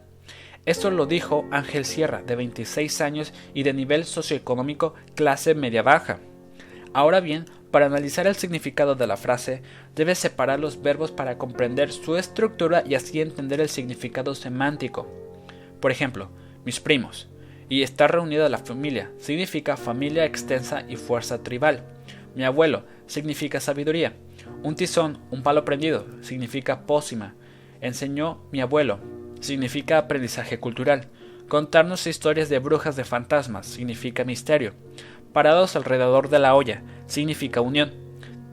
[0.66, 6.18] Esto lo dijo Ángel Sierra, de 26 años y de nivel socioeconómico clase media baja.
[6.96, 9.64] Ahora bien, para analizar el significado de la frase,
[9.96, 15.12] debes separar los verbos para comprender su estructura y así entender el significado semántico.
[15.80, 16.30] Por ejemplo,
[16.66, 17.30] mis primos.
[17.70, 21.84] Y estar reunida la familia significa familia extensa y fuerza tribal.
[22.36, 24.14] Mi abuelo significa sabiduría.
[24.62, 27.34] Un tizón, un palo prendido, significa pócima.
[27.82, 29.00] Enseñó mi abuelo,
[29.40, 31.08] significa aprendizaje cultural.
[31.48, 34.74] Contarnos historias de brujas de fantasmas significa misterio
[35.34, 37.92] parados alrededor de la olla, significa unión,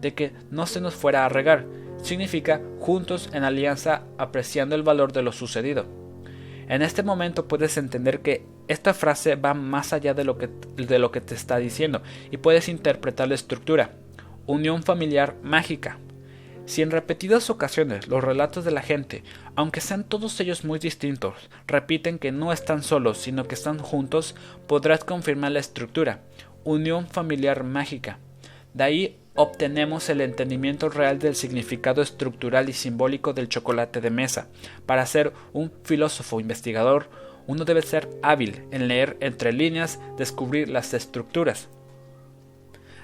[0.00, 1.66] de que no se nos fuera a regar,
[2.02, 5.84] significa juntos en alianza apreciando el valor de lo sucedido.
[6.68, 11.34] En este momento puedes entender que esta frase va más allá de lo que, te
[11.34, 13.92] está diciendo y puedes interpretar la estructura.
[14.46, 15.98] Unión familiar mágica.
[16.70, 19.24] Si en repetidas ocasiones los relatos de la gente,
[19.56, 21.34] aunque sean todos ellos muy distintos,
[21.66, 24.36] repiten que no están solos, sino que están juntos,
[24.68, 26.20] podrás confirmar la estructura,
[26.62, 28.20] unión familiar mágica.
[28.72, 34.46] De ahí obtenemos el entendimiento real del significado estructural y simbólico del chocolate de mesa.
[34.86, 37.08] Para ser un filósofo investigador,
[37.48, 41.68] uno debe ser hábil en leer entre líneas, descubrir las estructuras.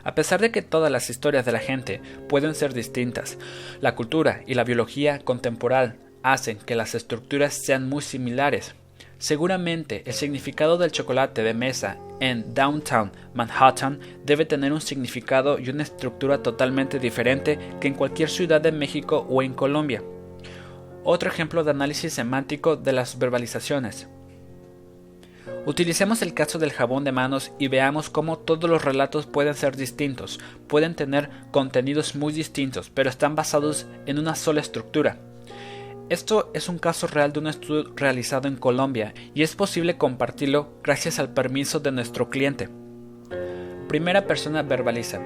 [0.07, 3.39] A pesar de que todas las historias de la gente pueden ser distintas,
[3.81, 8.77] la cultura y la biología contemporánea hacen que las estructuras sean muy similares.
[9.19, 15.71] Seguramente el significado del chocolate de mesa en Downtown Manhattan debe tener un significado y
[15.71, 20.05] una estructura totalmente diferente que en cualquier ciudad de México o en Colombia.
[21.03, 24.07] Otro ejemplo de análisis semántico de las verbalizaciones.
[25.67, 29.77] Utilicemos el caso del jabón de manos y veamos cómo todos los relatos pueden ser
[29.77, 30.39] distintos,
[30.69, 35.19] pueden tener contenidos muy distintos, pero están basados en una sola estructura.
[36.09, 40.79] Esto es un caso real de un estudio realizado en Colombia y es posible compartirlo
[40.85, 42.69] gracias al permiso de nuestro cliente.
[43.89, 45.21] Primera persona verbaliza.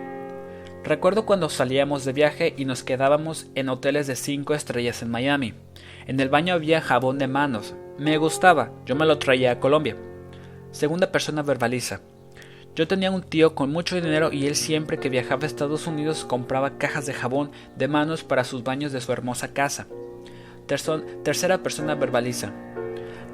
[0.82, 5.52] Recuerdo cuando salíamos de viaje y nos quedábamos en hoteles de 5 estrellas en Miami.
[6.06, 7.74] En el baño había jabón de manos.
[7.98, 9.98] Me gustaba, yo me lo traía a Colombia.
[10.72, 12.00] Segunda persona verbaliza.
[12.76, 16.24] Yo tenía un tío con mucho dinero y él siempre que viajaba a Estados Unidos
[16.24, 19.86] compraba cajas de jabón de manos para sus baños de su hermosa casa
[21.24, 22.52] tercera persona verbaliza.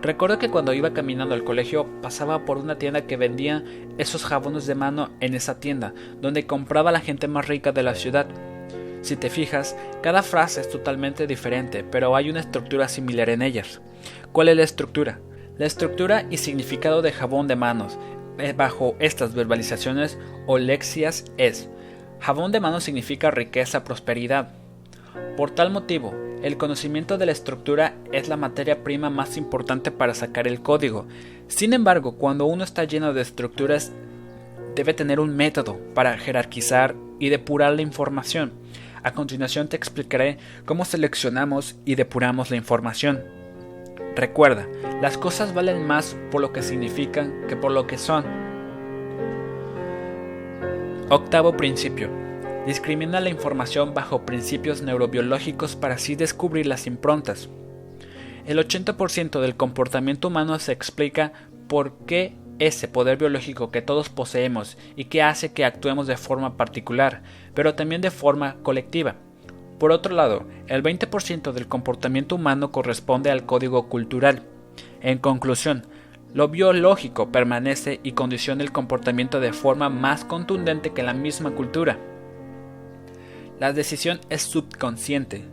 [0.02, 3.64] Recuerdo que cuando iba caminando al colegio pasaba por una tienda que vendía
[3.98, 7.94] esos jabones de mano en esa tienda, donde compraba la gente más rica de la
[7.94, 8.26] ciudad.
[9.02, 13.80] Si te fijas, cada frase es totalmente diferente, pero hay una estructura similar en ellas.
[14.32, 15.20] ¿Cuál es la estructura?
[15.58, 17.98] La estructura y significado de jabón de manos
[18.38, 21.70] eh, bajo estas verbalizaciones o lexias es
[22.20, 24.50] jabón de manos significa riqueza, prosperidad.
[25.36, 30.12] Por tal motivo, el conocimiento de la estructura es la materia prima más importante para
[30.12, 31.06] sacar el código.
[31.48, 33.92] Sin embargo, cuando uno está lleno de estructuras,
[34.74, 38.52] debe tener un método para jerarquizar y depurar la información.
[39.02, 40.36] A continuación te explicaré
[40.66, 43.35] cómo seleccionamos y depuramos la información.
[44.16, 44.66] Recuerda,
[45.02, 48.24] las cosas valen más por lo que significan que por lo que son.
[51.10, 52.08] Octavo principio.
[52.66, 57.50] Discrimina la información bajo principios neurobiológicos para así descubrir las improntas.
[58.46, 61.32] El 80% del comportamiento humano se explica
[61.68, 66.56] por qué ese poder biológico que todos poseemos y que hace que actuemos de forma
[66.56, 69.16] particular, pero también de forma colectiva.
[69.78, 74.42] Por otro lado, el 20% del comportamiento humano corresponde al código cultural.
[75.02, 75.86] En conclusión,
[76.32, 81.98] lo biológico permanece y condiciona el comportamiento de forma más contundente que la misma cultura.
[83.58, 85.44] La decisión es subconsciente.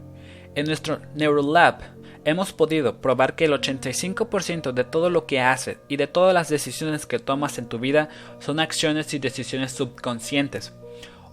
[0.56, 1.80] En nuestro Neurolab
[2.26, 6.50] hemos podido probar que el 85% de todo lo que haces y de todas las
[6.50, 8.10] decisiones que tomas en tu vida
[8.40, 10.74] son acciones y decisiones subconscientes.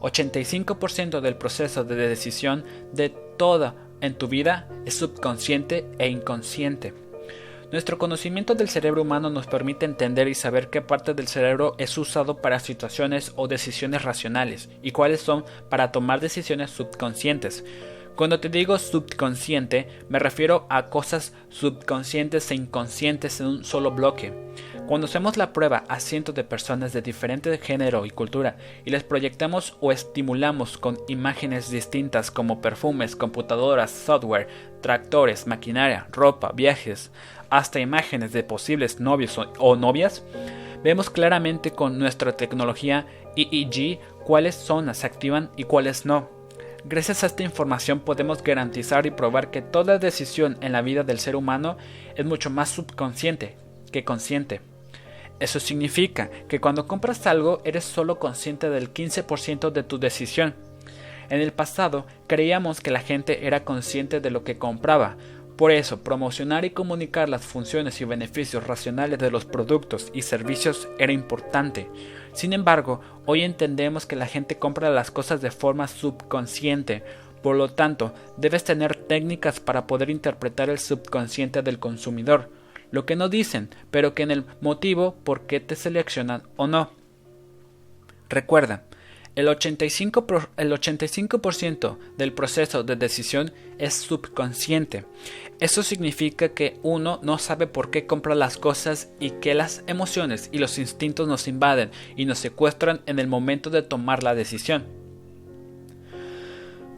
[0.01, 6.94] 85% del proceso de decisión de toda en tu vida es subconsciente e inconsciente.
[7.72, 11.96] Nuestro conocimiento del cerebro humano nos permite entender y saber qué parte del cerebro es
[11.96, 17.64] usado para situaciones o decisiones racionales y cuáles son para tomar decisiones subconscientes.
[18.16, 24.34] Cuando te digo subconsciente, me refiero a cosas subconscientes e inconscientes en un solo bloque.
[24.91, 29.05] Cuando hacemos la prueba a cientos de personas de diferente género y cultura y les
[29.05, 34.49] proyectamos o estimulamos con imágenes distintas como perfumes, computadoras, software,
[34.80, 37.12] tractores, maquinaria, ropa, viajes,
[37.51, 40.24] hasta imágenes de posibles novios o, novias,
[40.82, 46.28] vemos claramente con nuestra tecnología EEG cuáles zonas se activan y cuáles no.
[46.84, 51.20] Gracias a esta información podemos garantizar y probar que toda decisión en la vida del
[51.20, 51.76] ser humano
[52.16, 53.57] es mucho más subconsciente
[53.93, 54.68] que consciente.
[55.41, 60.55] Eso significa que cuando compras algo eres solo consciente del 15% de tu decisión.
[61.30, 65.16] En el pasado creíamos que la gente era consciente de lo que compraba.
[65.57, 70.88] Por eso, promocionar y comunicar las funciones y beneficios racionales de los productos y servicios
[70.99, 71.88] era importante.
[72.32, 77.03] Sin embargo, hoy entendemos que la gente compra las cosas de forma subconsciente.
[77.43, 82.51] Por lo tanto, debes tener técnicas para poder interpretar el subconsciente del consumidor
[82.91, 86.91] lo que no dicen, pero que en el motivo por qué te seleccionan o no.
[88.28, 88.84] Recuerda,
[89.36, 95.05] el 85%, el 85 del proceso de decisión es subconsciente.
[95.61, 100.49] Eso significa que uno no sabe por qué compra las cosas y que las emociones
[100.53, 104.84] y los instintos nos invaden y nos secuestran en el momento de tomar la decisión.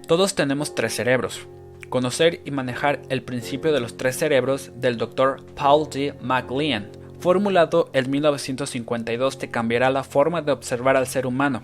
[0.08, 1.46] Todos tenemos tres cerebros,
[1.92, 5.44] conocer y manejar el principio de los tres cerebros del Dr.
[5.54, 6.14] Paul D.
[6.22, 6.90] MacLean,
[7.20, 11.62] formulado en 1952 que cambiará la forma de observar al ser humano.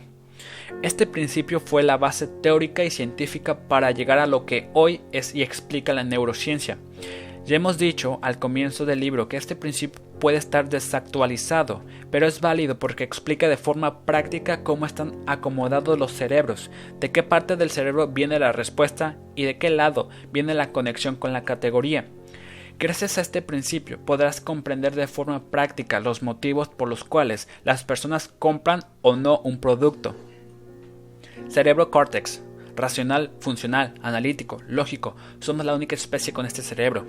[0.82, 5.34] Este principio fue la base teórica y científica para llegar a lo que hoy es
[5.34, 6.76] y explica la neurociencia.
[7.48, 12.42] Ya hemos dicho al comienzo del libro que este principio puede estar desactualizado, pero es
[12.42, 16.70] válido porque explica de forma práctica cómo están acomodados los cerebros,
[17.00, 21.16] de qué parte del cerebro viene la respuesta y de qué lado viene la conexión
[21.16, 22.04] con la categoría.
[22.78, 27.82] Gracias a este principio podrás comprender de forma práctica los motivos por los cuales las
[27.82, 30.14] personas compran o no un producto.
[31.48, 32.42] Cerebro córtex.
[32.78, 35.16] Racional, funcional, analítico, lógico.
[35.40, 37.06] Somos la única especie con este cerebro.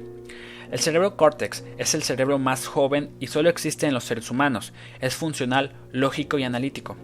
[0.71, 4.73] El cerebro córtex es el cerebro más joven y solo existe en los seres humanos.
[4.99, 6.97] Es funcional, lógico y analítico.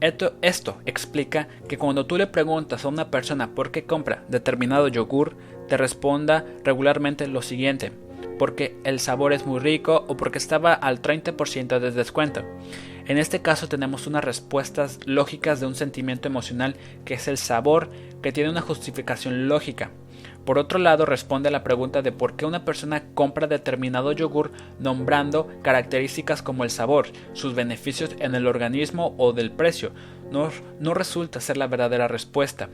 [0.00, 4.88] Esto, esto, explica que cuando tú le preguntas a una persona por qué compra determinado
[4.88, 5.36] yogur,
[5.68, 7.92] te responda regularmente lo siguiente,
[8.38, 12.42] porque el sabor es muy rico o porque estaba al 30% de descuento.
[13.08, 17.88] En este caso tenemos unas respuestas lógicas de un sentimiento emocional que es el sabor,
[18.22, 19.90] que tiene una justificación lógica.
[20.44, 24.52] Por otro lado, responde a la pregunta de por qué una persona compra determinado yogur
[24.78, 29.92] nombrando características como el sabor, sus beneficios en el organismo o del precio.
[30.30, 32.68] No, no resulta ser la verdadera respuesta.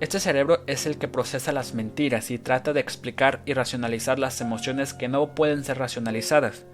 [0.00, 4.42] Este cerebro es el que procesa las mentiras y trata de explicar y racionalizar las
[4.42, 6.66] emociones que no pueden ser racionalizadas.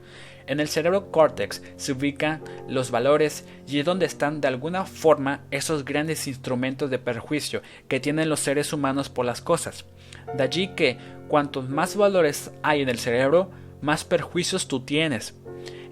[0.51, 5.42] En el cerebro córtex se ubican los valores y es donde están de alguna forma
[5.53, 9.84] esos grandes instrumentos de perjuicio que tienen los seres humanos por las cosas.
[10.36, 10.98] De allí que
[11.28, 15.36] cuantos más valores hay en el cerebro, más perjuicios tú tienes.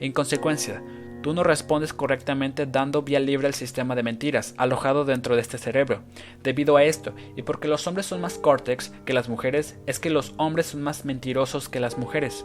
[0.01, 0.83] En consecuencia,
[1.23, 5.59] tú no respondes correctamente dando vía libre al sistema de mentiras alojado dentro de este
[5.59, 6.01] cerebro.
[6.43, 10.11] Debido a esto, y porque los hombres son más córtex que las mujeres, es que
[10.11, 12.45] los hombres son más mentirosos que las mujeres.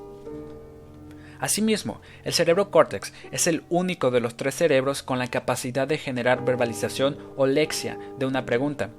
[1.39, 5.97] Asimismo, el cerebro córtex es el único de los tres cerebros con la capacidad de
[5.97, 8.89] generar verbalización o lexia de una pregunta.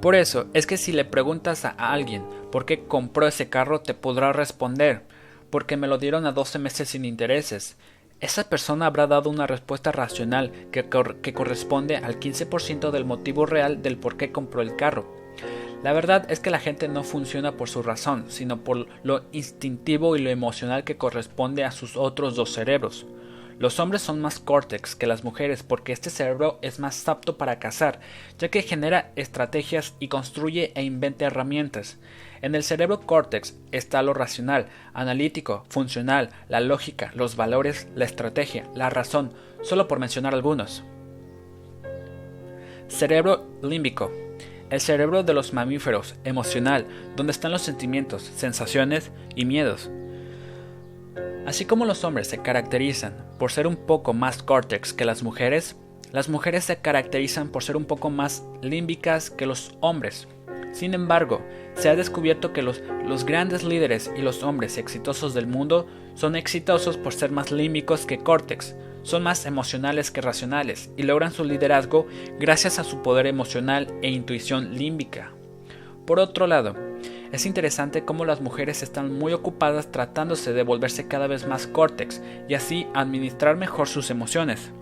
[0.00, 3.94] Por eso es que si le preguntas a alguien por qué compró ese carro, te
[3.94, 5.02] podrá responder
[5.50, 7.76] porque me lo dieron a 12 meses sin intereses.
[8.20, 10.88] esa persona habrá dado una respuesta racional que,
[11.22, 15.06] que corresponde al 15% del motivo real del por qué compró el carro.
[15.86, 20.16] La verdad es que la gente no funciona por su razón, sino por lo instintivo
[20.16, 23.06] y lo emocional que corresponde a sus otros dos cerebros.
[23.60, 27.60] Los hombres son más córtex que las mujeres porque este cerebro es más apto para
[27.60, 28.00] cazar,
[28.36, 32.00] ya que genera estrategias y construye e inventa herramientas.
[32.42, 38.64] En el cerebro córtex está lo racional, analítico, funcional, la lógica, los valores, la estrategia,
[38.74, 40.82] la razón, solo por mencionar algunos.
[42.88, 44.25] Cerebro límbico.
[44.68, 49.90] El cerebro de los mamíferos, emocional, donde están los sentimientos, sensaciones y miedos.
[51.46, 55.76] Así como los hombres se caracterizan por ser un poco más córtex que las mujeres,
[56.10, 60.26] las mujeres se caracterizan por ser un poco más límbicas que los hombres.
[60.72, 61.42] Sin embargo,
[61.74, 66.34] se ha descubierto que los, los, grandes líderes y los hombres exitosos del mundo son
[66.34, 68.74] exitosos por ser más límbicos que córtex,
[69.06, 72.08] son más emocionales que racionales y logran su liderazgo
[72.40, 75.30] gracias a su poder emocional e intuición límbica.
[76.04, 76.74] Por otro lado,
[77.30, 82.20] es interesante cómo las mujeres están muy ocupadas tratándose de volverse cada vez más córtex
[82.48, 84.72] y así administrar mejor sus emociones.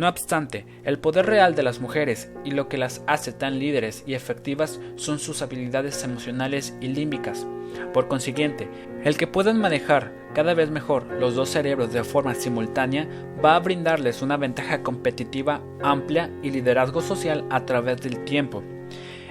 [0.00, 4.02] No obstante, el poder real de las mujeres y lo que las hace tan líderes
[4.06, 7.46] y efectivas son sus habilidades emocionales y límbicas.
[7.92, 8.66] Por consiguiente,
[9.04, 13.06] el que puedan manejar cada vez mejor los dos cerebros de forma simultánea
[13.44, 18.62] va a brindarles una ventaja competitiva amplia y liderazgo social a través del tiempo.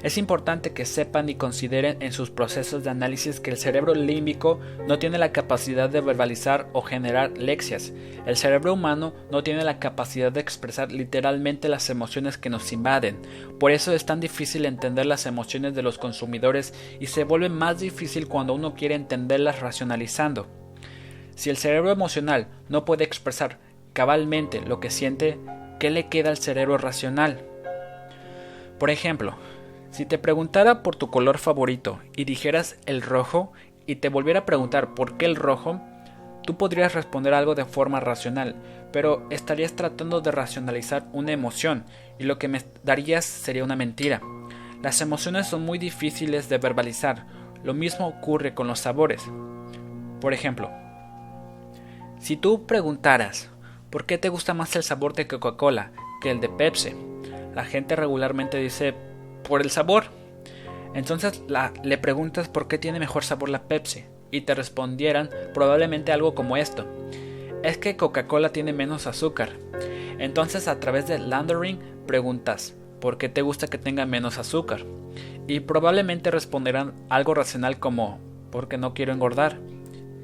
[0.02, 4.60] Es importante que sepan y consideren en sus procesos de análisis que el cerebro límbico
[4.88, 7.91] no tiene la capacidad de verbalizar o generar lexias.
[8.26, 13.18] El cerebro humano no tiene la capacidad de expresar literalmente las emociones que nos invaden.
[13.60, 17.82] Por eso es tan difícil entender las emociones de los consumidores y se vuelve más
[17.82, 20.47] difícil cuando uno quiere entenderlas racionalizando.
[21.36, 23.60] Si el cerebro emocional no puede expresar
[23.91, 25.38] cabalmente lo que siente,
[25.78, 27.41] ¿qué le queda al cerebro racional?
[28.80, 29.36] Por ejemplo,
[29.92, 33.52] si te preguntara por tu color favorito y dijeras el rojo
[33.86, 35.82] y te volviera a preguntar por qué el rojo,
[36.44, 38.56] tú podrías responder algo de forma racional,
[38.92, 41.86] pero estarías tratando de racionalizar una emoción
[42.20, 44.22] y lo que me darías sería una mentira.
[44.84, 47.26] Las emociones son muy difíciles de verbalizar,
[47.64, 49.24] lo mismo ocurre con los sabores.
[50.22, 50.70] Por ejemplo,
[52.20, 53.50] si tú preguntaras
[53.90, 56.94] por qué te gusta más el sabor de Coca-Cola que el de Pepsi,
[57.56, 58.94] la gente regularmente dice
[59.44, 60.06] por el sabor.
[60.94, 61.44] Entonces
[61.84, 66.58] le preguntas por qué tiene mejor sabor la Pepsi y te respondieran probablemente algo como
[66.58, 66.86] esto.
[67.64, 69.50] Es que Coca-Cola tiene menos azúcar.
[70.18, 74.86] Entonces a través de Landering preguntas ¿por qué te gusta que tenga menos azúcar?
[75.48, 78.20] Y probablemente responderán algo racional como
[78.52, 79.60] porque no quiero engordar.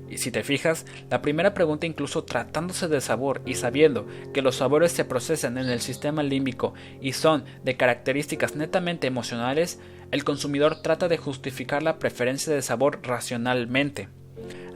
[0.10, 4.58] Y si te fijas, la primera pregunta incluso tratándose de sabor y sabiendo que los
[4.58, 9.80] sabores se procesan en el sistema límbico y son de características netamente emocionales,
[10.12, 14.10] el consumidor trata de justificar la preferencia de sabor racionalmente.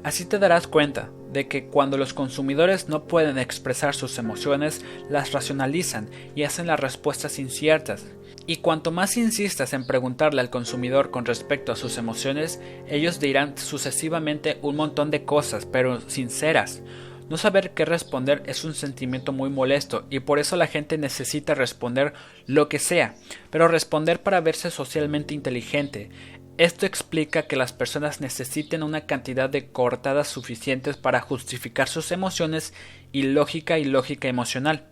[0.03, 5.31] Así te darás cuenta de que cuando los consumidores no pueden expresar sus emociones, las
[5.33, 8.05] racionalizan y hacen las respuestas inciertas,
[8.49, 13.55] y cuanto más insistas en preguntarle al consumidor con respecto a sus emociones, ellos dirán
[13.55, 16.81] sucesivamente un montón de cosas, pero sinceras.
[17.29, 21.53] No saber qué responder es un sentimiento muy molesto y por eso la gente necesita
[21.53, 22.13] responder
[22.47, 23.13] lo que sea,
[23.51, 26.09] pero responder para verse socialmente inteligente.
[26.57, 32.73] Esto explica que las personas necesiten una cantidad de cortadas suficientes para justificar sus emociones
[33.11, 34.87] y lógica y lógica emocional.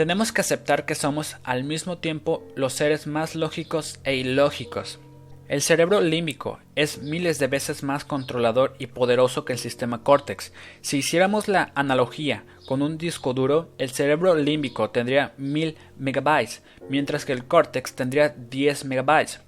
[0.00, 4.98] Tenemos que aceptar que somos al mismo tiempo los seres más lógicos e ilógicos.
[5.46, 10.54] El cerebro límbico es miles de veces más controlador y poderoso que el sistema córtex.
[10.80, 17.26] Si hiciéramos la analogía con un disco duro, el cerebro límbico tendría 1000 megabytes, mientras
[17.26, 19.40] que el córtex tendría 10 megabytes.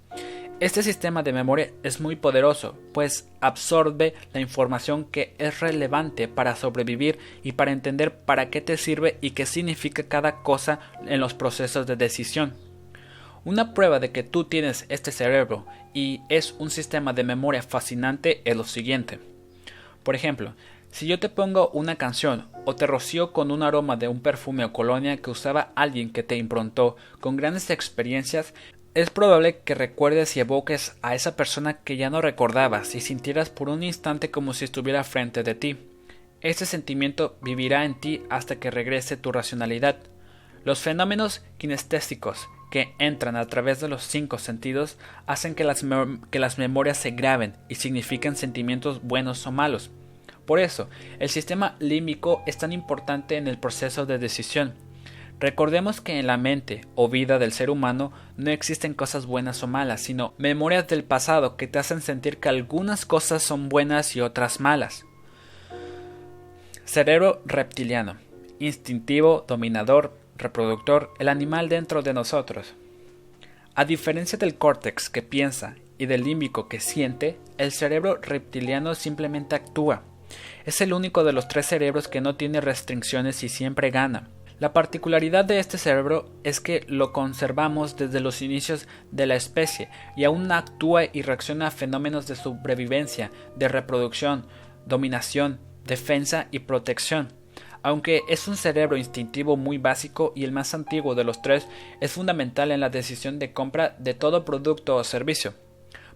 [0.62, 6.54] Este sistema de memoria es muy poderoso, pues absorbe la información que es relevante para
[6.54, 11.34] sobrevivir y para entender para qué te sirve y qué significa cada cosa en los
[11.34, 12.54] procesos de decisión.
[13.44, 18.40] Una prueba de que tú tienes este cerebro y es un sistema de memoria fascinante
[18.44, 19.18] es lo siguiente.
[20.04, 20.54] Por ejemplo,
[20.92, 24.64] si yo te pongo una canción o te rocío con un aroma de un perfume
[24.64, 28.54] o colonia que usaba alguien que te improntó con grandes experiencias,
[28.94, 33.48] es probable que recuerdes y evoques a esa persona que ya no recordabas y sintieras
[33.48, 35.78] por un instante como si estuviera frente de ti.
[36.42, 39.96] Este sentimiento vivirá en ti hasta que regrese tu racionalidad.
[40.64, 45.84] Los fenómenos kinestésicos que entran a través de los cinco sentidos hacen que las,
[46.30, 49.90] que las memorias se graben y significan sentimientos buenos o malos.
[50.46, 50.88] Por eso,
[51.18, 54.74] el sistema límbico es tan importante en el proceso de decisión.
[55.40, 59.66] Recordemos que en la mente o vida del ser humano no existen cosas buenas o
[59.66, 64.20] malas, sino memorias del pasado que te hacen sentir que algunas cosas son buenas y
[64.20, 65.04] otras malas.
[66.84, 68.16] Cerebro reptiliano,
[68.60, 72.74] instintivo, dominador, reproductor, el animal dentro de nosotros.
[73.74, 79.56] A diferencia del córtex que piensa y del límbico que siente, el cerebro reptiliano simplemente
[79.56, 80.02] actúa.
[80.64, 84.28] Es el único de los tres cerebros que no tiene restricciones y siempre gana.
[84.62, 89.88] La particularidad de este cerebro es que lo conservamos desde los inicios de la especie
[90.16, 94.46] y aún actúa y reacciona a fenómenos de sobrevivencia, de reproducción,
[94.86, 97.32] dominación, defensa y protección.
[97.82, 101.66] Aunque es un cerebro instintivo muy básico y el más antiguo de los tres,
[102.00, 105.54] es fundamental en la decisión de compra de todo producto o servicio.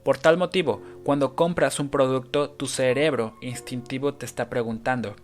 [0.05, 5.16] Por tal motivo, cuando compras un producto, tu cerebro instintivo te está preguntando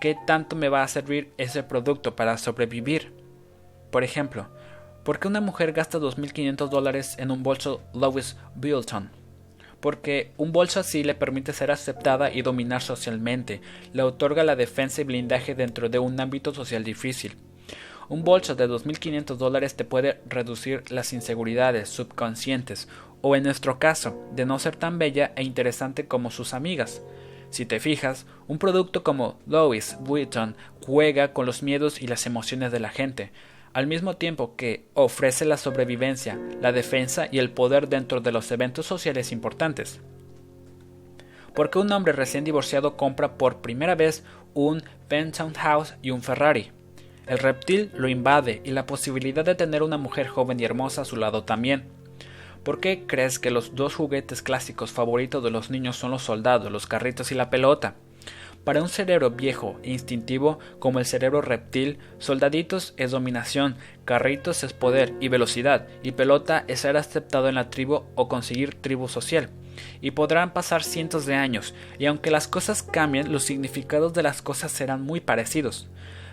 [0.00, 3.12] ¿qué tanto me va a servir ese producto para sobrevivir?
[3.90, 4.48] Por ejemplo,
[5.04, 9.10] ¿por qué una mujer gasta 2.500 dólares en un bolso Louis Vuitton?
[9.80, 13.60] porque un bolso así le permite ser aceptada y dominar socialmente,
[13.92, 17.36] le otorga la defensa y blindaje dentro de un ámbito social difícil.
[18.08, 22.88] Un bolso de 2.500 dólares te puede reducir las inseguridades subconscientes,
[23.20, 27.02] o en nuestro caso, de no ser tan bella e interesante como sus amigas.
[27.50, 32.72] Si te fijas, un producto como Louis Vuitton juega con los miedos y las emociones
[32.72, 33.32] de la gente,
[33.72, 38.50] al mismo tiempo que ofrece la sobrevivencia, la defensa y el poder dentro de los
[38.50, 40.00] eventos sociales importantes.
[41.54, 44.24] Porque un hombre recién divorciado compra por primera vez
[44.54, 44.82] un
[45.56, 46.70] House y un Ferrari.
[47.26, 51.04] El reptil lo invade y la posibilidad de tener una mujer joven y hermosa a
[51.04, 51.84] su lado también.
[52.68, 56.70] ¿Por qué crees que los dos juguetes clásicos favoritos de los niños son los soldados,
[56.70, 57.94] los carritos y la pelota?
[58.62, 64.74] Para un cerebro viejo e instintivo como el cerebro reptil, soldaditos es dominación, carritos es
[64.74, 69.48] poder y velocidad, y pelota es ser aceptado en la tribu o conseguir tribu social.
[70.02, 74.42] Y podrán pasar cientos de años, y aunque las cosas cambien, los significados de las
[74.42, 75.88] cosas serán muy parecidos.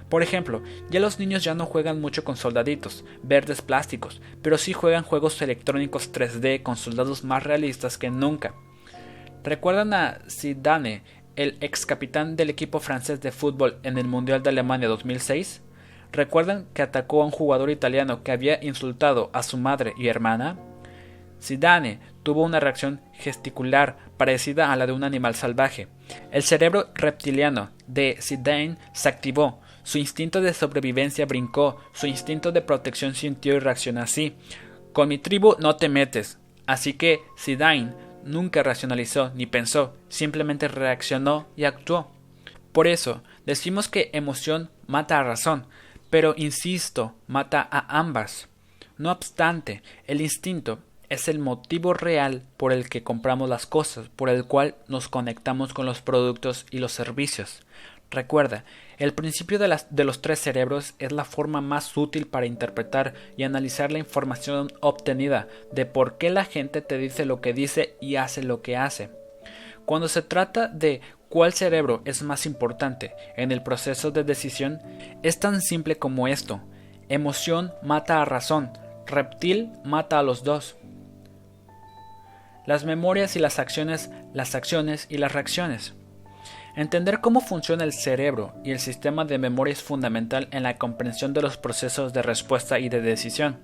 [0.10, 4.72] Por ejemplo, ya los niños ya no juegan mucho con soldaditos, verdes plásticos, pero sí
[4.74, 8.53] juegan juegos electrónicos 3D con soldados más realistas que nunca.
[9.43, 11.03] ¿Recuerdan a Zidane
[11.36, 15.62] el ex capitán del equipo francés de fútbol en el Mundial de Alemania 2006?
[16.12, 20.58] ¿Recuerdan que atacó a un jugador italiano que había insultado a su madre y hermana?
[21.41, 25.88] Zidane tuvo una reacción gesticular parecida a la de un animal salvaje.
[26.32, 32.63] El cerebro reptiliano de Zidane se activó, su instinto de sobrevivencia brincó, su instinto de
[32.63, 34.33] protección sintió y reaccionó así.
[34.93, 36.39] Con mi tribu no te metes.
[36.65, 42.11] Así que Zidane nunca racionalizó ni pensó, simplemente reaccionó y actuó.
[42.71, 45.67] Por eso, decimos que emoción mata a razón,
[46.09, 48.49] pero insisto, mata a ambas.
[48.97, 50.79] No obstante, el instinto
[51.09, 55.75] es el motivo real por el que compramos las cosas, por el cual nos conectamos
[55.75, 57.61] con los productos y los servicios.
[58.16, 58.63] Recuerda,
[58.97, 59.68] el principio de,
[60.05, 65.49] los tres cerebros es la forma más útil para interpretar y analizar la información obtenida
[65.74, 69.09] de por qué la gente te dice lo que dice y hace lo que hace.
[69.84, 74.80] Cuando se trata de cuál cerebro es más importante en el proceso de decisión,
[75.22, 76.61] es tan simple como esto.
[77.09, 78.72] Emoción mata a razón,
[79.05, 80.78] reptil mata a los dos.
[82.66, 85.95] Las memorias y las acciones, las acciones y las reacciones.
[86.76, 91.32] Entender cómo funciona el cerebro y el sistema de memoria es fundamental en la comprensión
[91.34, 93.59] de los procesos de respuesta y de decisión.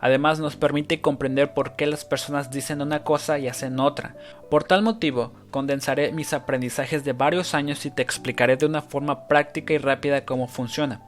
[0.00, 4.16] Además nos permite comprender por qué las personas dicen una cosa y hacen otra.
[4.50, 9.28] Por tal motivo, condensaré mis aprendizajes de varios años y te explicaré de una forma
[9.28, 11.02] práctica y rápida cómo funciona.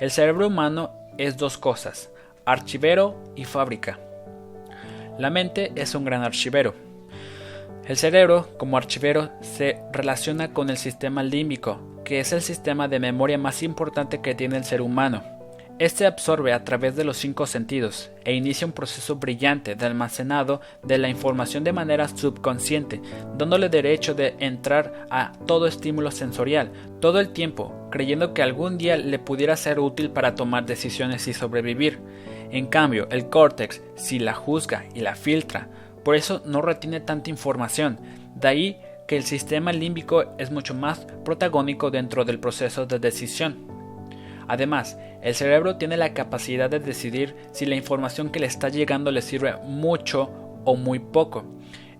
[0.00, 2.10] El cerebro humano es dos cosas,
[2.46, 3.98] archivero y fábrica.
[5.18, 6.83] La mente es un gran archivero.
[7.86, 12.98] El cerebro, como archivero, se relaciona con el sistema límbico, que es el sistema de
[12.98, 15.22] memoria más importante que tiene el ser humano.
[15.78, 20.62] Este absorbe a través de los cinco sentidos e inicia un proceso brillante de almacenado
[20.82, 23.02] de la información de manera subconsciente,
[23.36, 28.96] dándole derecho de entrar a todo estímulo sensorial todo el tiempo, creyendo que algún día
[28.96, 31.98] le pudiera ser útil para tomar decisiones y sobrevivir.
[32.50, 35.68] En cambio, el córtex, si la juzga y la filtra,
[36.04, 37.98] por eso no retiene tanta información.
[38.34, 43.66] De ahí que el sistema límbico es mucho más protagónico dentro del proceso de decisión.
[44.46, 49.10] Además, el cerebro tiene la capacidad de decidir si la información que le está llegando
[49.10, 50.30] le sirve mucho
[50.64, 51.44] o muy poco.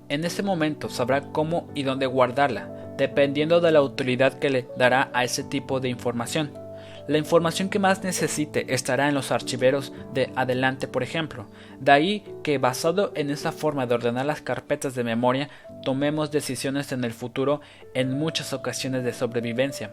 [0.09, 5.11] En ese momento sabrá cómo y dónde guardarla, dependiendo de la utilidad que le dará
[5.15, 6.64] a ese tipo de información.
[7.07, 11.47] La información que más necesite estará en los archiveros de adelante, por ejemplo.
[11.79, 15.51] De ahí que basado en esa forma de ordenar las carpetas de memoria,
[15.83, 17.61] tomemos decisiones en el futuro
[17.93, 19.93] en muchas ocasiones de sobrevivencia.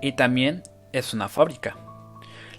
[0.00, 0.62] Y también
[0.92, 1.76] es una fábrica.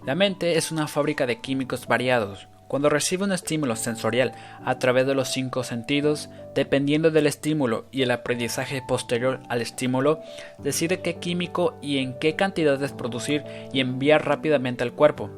[0.05, 4.33] La mente es una fábrica de químicos variados, cuando recibe un estímulo sensorial
[4.65, 10.19] a través de los cinco sentidos, dependiendo del estímulo y el aprendizaje posterior al estímulo,
[10.57, 15.29] decide qué químico y en qué cantidades producir y enviar rápidamente al cuerpo.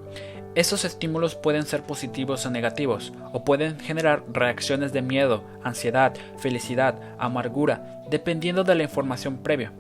[0.56, 7.00] Esos estímulos pueden ser positivos o negativos, o pueden generar reacciones de miedo, ansiedad, felicidad,
[7.20, 9.74] amargura, dependiendo de la información previa.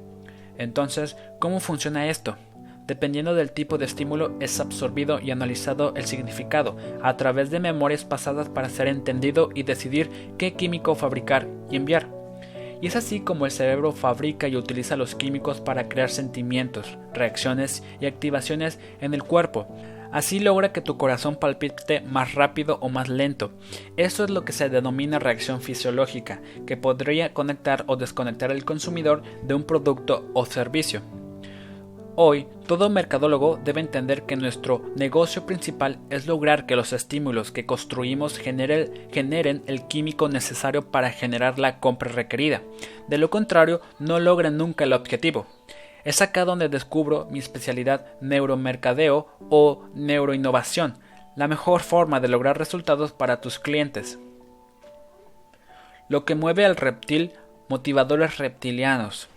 [0.60, 2.38] Entonces, ¿cómo funciona esto?
[2.88, 8.06] Dependiendo del tipo de estímulo es absorbido y analizado el significado a través de memorias
[8.06, 12.08] pasadas para ser entendido y decidir qué químico fabricar y enviar.
[12.82, 17.84] Y es así como el cerebro fabrica y utiliza los químicos para crear sentimientos, reacciones
[18.00, 19.68] y activaciones en el cuerpo.
[20.14, 23.52] Así logra que tu corazón palpite más rápido o más lento.
[23.98, 29.24] Eso es lo que se denomina reacción fisiológica, que podría conectar o desconectar al consumidor
[29.44, 31.02] de un producto o servicio.
[32.20, 37.68] Hoy, todo mercadólogo debe entender que nuestro negocio principal es lograr que los estímulos que
[37.68, 42.63] construimos generen, el químico necesario para generar la compra requerida.
[43.07, 45.45] De lo contrario, no logran nunca el objetivo.
[46.05, 50.97] Es acá donde descubro mi especialidad neuromercadeo o neuroinnovación,
[51.36, 54.18] la mejor forma de lograr resultados para tus clientes.
[56.09, 57.34] Lo que mueve al reptil,
[57.70, 59.30] motivadores reptilianos.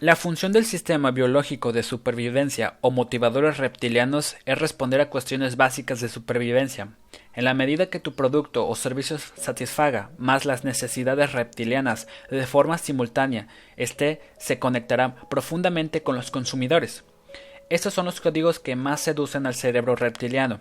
[0.00, 6.00] La función del sistema biológico de supervivencia o motivadores reptilianos es responder a cuestiones básicas
[6.00, 6.90] de supervivencia.
[7.34, 12.78] En la medida que tu producto o servicio satisfaga más las necesidades reptilianas de forma
[12.78, 17.02] simultánea, éste se conectará profundamente con los consumidores.
[17.68, 20.60] Estos son los códigos que más seducen al cerebro reptiliano.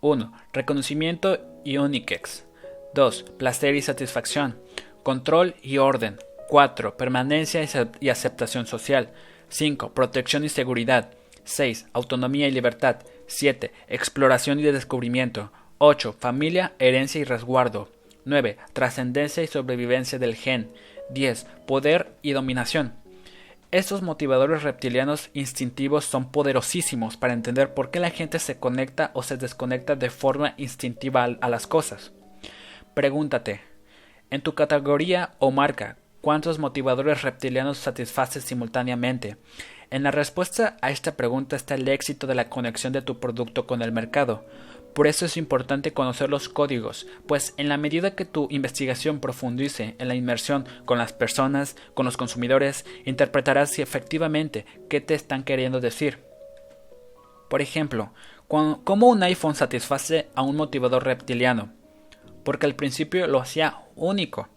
[0.00, 0.32] 1.
[0.52, 2.46] Reconocimiento y Unikex.
[2.94, 3.22] 2.
[3.38, 4.60] Placer y satisfacción.
[5.04, 6.18] Control y orden.
[6.48, 6.96] 4.
[6.96, 7.66] Permanencia
[8.00, 9.10] y aceptación social.
[9.48, 9.92] 5.
[9.92, 11.10] Protección y seguridad.
[11.44, 11.86] 6.
[11.92, 12.96] Autonomía y libertad.
[13.26, 13.72] 7.
[13.88, 15.52] Exploración y descubrimiento.
[15.78, 16.14] 8.
[16.18, 17.90] Familia, herencia y resguardo.
[18.24, 18.58] 9.
[18.72, 20.70] Trascendencia y sobrevivencia del gen.
[21.10, 21.46] 10.
[21.66, 22.94] Poder y dominación.
[23.72, 29.22] Estos motivadores reptilianos instintivos son poderosísimos para entender por qué la gente se conecta o
[29.22, 32.12] se desconecta de forma instintiva a las cosas.
[32.94, 33.60] Pregúntate,
[34.30, 39.36] en tu categoría o marca, ¿Cuántos motivadores reptilianos satisfaces simultáneamente?
[39.92, 43.68] En la respuesta a esta pregunta está el éxito de la conexión de tu producto
[43.68, 44.44] con el mercado.
[44.92, 49.94] Por eso es importante conocer los códigos, pues en la medida que tu investigación profundice
[50.00, 55.44] en la inmersión con las personas, con los consumidores, interpretarás si efectivamente qué te están
[55.44, 56.24] queriendo decir.
[57.48, 58.12] Por ejemplo,
[58.48, 61.72] ¿cómo un iPhone satisface a un motivador reptiliano?
[62.42, 64.48] Porque al principio lo hacía único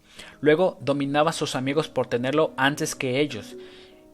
[0.42, 3.56] Luego dominaba a sus amigos por tenerlo antes que ellos.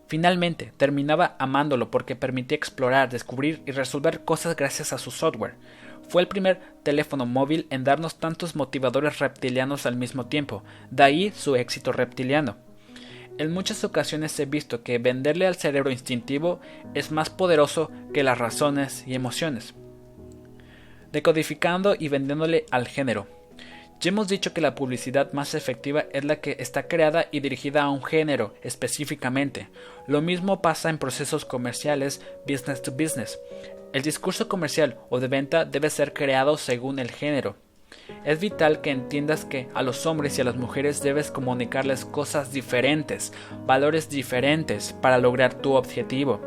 [0.07, 5.55] Finalmente, terminaba amándolo porque permitía explorar, descubrir y resolver cosas gracias a su software.
[6.07, 11.31] Fue el primer teléfono móvil en darnos tantos motivadores reptilianos al mismo tiempo, de ahí
[11.31, 12.57] su éxito reptiliano.
[13.37, 16.61] En muchas ocasiones he visto que venderle al cerebro instintivo
[16.93, 19.73] es más poderoso que las razones y emociones.
[21.11, 23.27] Decodificando y vendiéndole al género.
[24.01, 27.83] Ya hemos dicho que la publicidad más efectiva es la que está creada y dirigida
[27.83, 29.69] a un género específicamente.
[30.05, 33.39] Lo mismo pasa en procesos comerciales business to business.
[33.93, 37.55] El discurso comercial o de venta debe ser creado según el género.
[38.25, 42.51] Es vital que entiendas que a los hombres y a las mujeres debes comunicarles cosas
[42.51, 43.31] diferentes,
[43.65, 46.41] valores diferentes para lograr tu objetivo.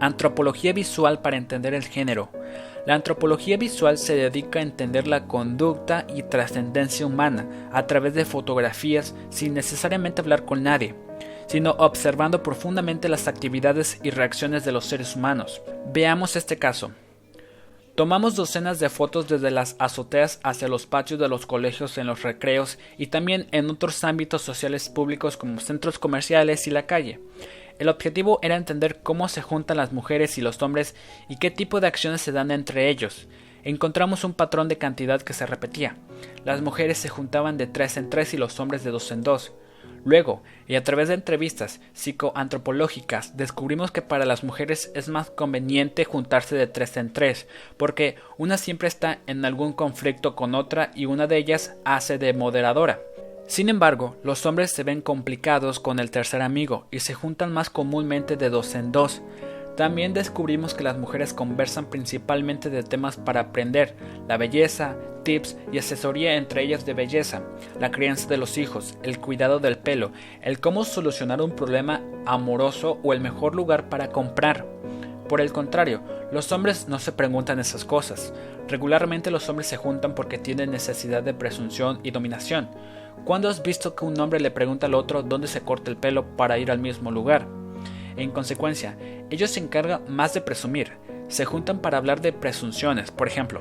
[0.00, 2.30] Antropología visual para entender el género.
[2.88, 8.24] La antropología visual se dedica a entender la conducta y trascendencia humana a través de
[8.24, 10.94] fotografías sin necesariamente hablar con nadie,
[11.48, 15.60] sino observando profundamente las actividades y reacciones de los seres humanos.
[15.92, 16.92] Veamos este caso.
[17.94, 22.22] Tomamos docenas de fotos desde las azoteas hacia los patios de los colegios en los
[22.22, 27.20] recreos y también en otros ámbitos sociales públicos como centros comerciales y la calle.
[27.78, 30.94] El objetivo era entender cómo se juntan las mujeres y los hombres
[31.28, 33.28] y qué tipo de acciones se dan entre ellos.
[33.62, 35.96] Encontramos un patrón de cantidad que se repetía.
[36.44, 39.52] Las mujeres se juntaban de tres en tres y los hombres de dos en dos.
[40.04, 46.04] Luego, y a través de entrevistas psicoantropológicas, descubrimos que para las mujeres es más conveniente
[46.04, 51.06] juntarse de tres en tres, porque una siempre está en algún conflicto con otra y
[51.06, 53.00] una de ellas hace de moderadora.
[53.48, 57.70] Sin embargo, los hombres se ven complicados con el tercer amigo y se juntan más
[57.70, 59.22] comúnmente de dos en dos.
[59.74, 63.96] También descubrimos que las mujeres conversan principalmente de temas para aprender,
[64.28, 67.42] la belleza, tips y asesoría entre ellas de belleza,
[67.80, 72.98] la crianza de los hijos, el cuidado del pelo, el cómo solucionar un problema amoroso
[73.02, 74.66] o el mejor lugar para comprar.
[75.26, 78.34] Por el contrario, los hombres no se preguntan esas cosas.
[78.68, 82.68] Regularmente los hombres se juntan porque tienen necesidad de presunción y dominación.
[83.28, 86.34] ¿Cuándo has visto que un hombre le pregunta al otro dónde se corta el pelo
[86.38, 87.46] para ir al mismo lugar?
[88.16, 88.96] En consecuencia,
[89.28, 90.92] ellos se encargan más de presumir.
[91.28, 93.60] Se juntan para hablar de presunciones, por ejemplo,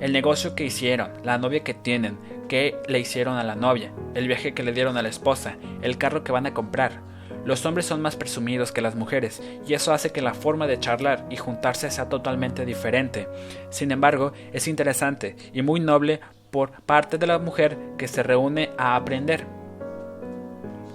[0.00, 2.18] el negocio que hicieron, la novia que tienen,
[2.50, 5.96] qué le hicieron a la novia, el viaje que le dieron a la esposa, el
[5.96, 7.00] carro que van a comprar.
[7.46, 10.80] Los hombres son más presumidos que las mujeres, y eso hace que la forma de
[10.80, 13.26] charlar y juntarse sea totalmente diferente.
[13.70, 16.20] Sin embargo, es interesante y muy noble
[16.50, 19.46] por parte de la mujer que se reúne a aprender.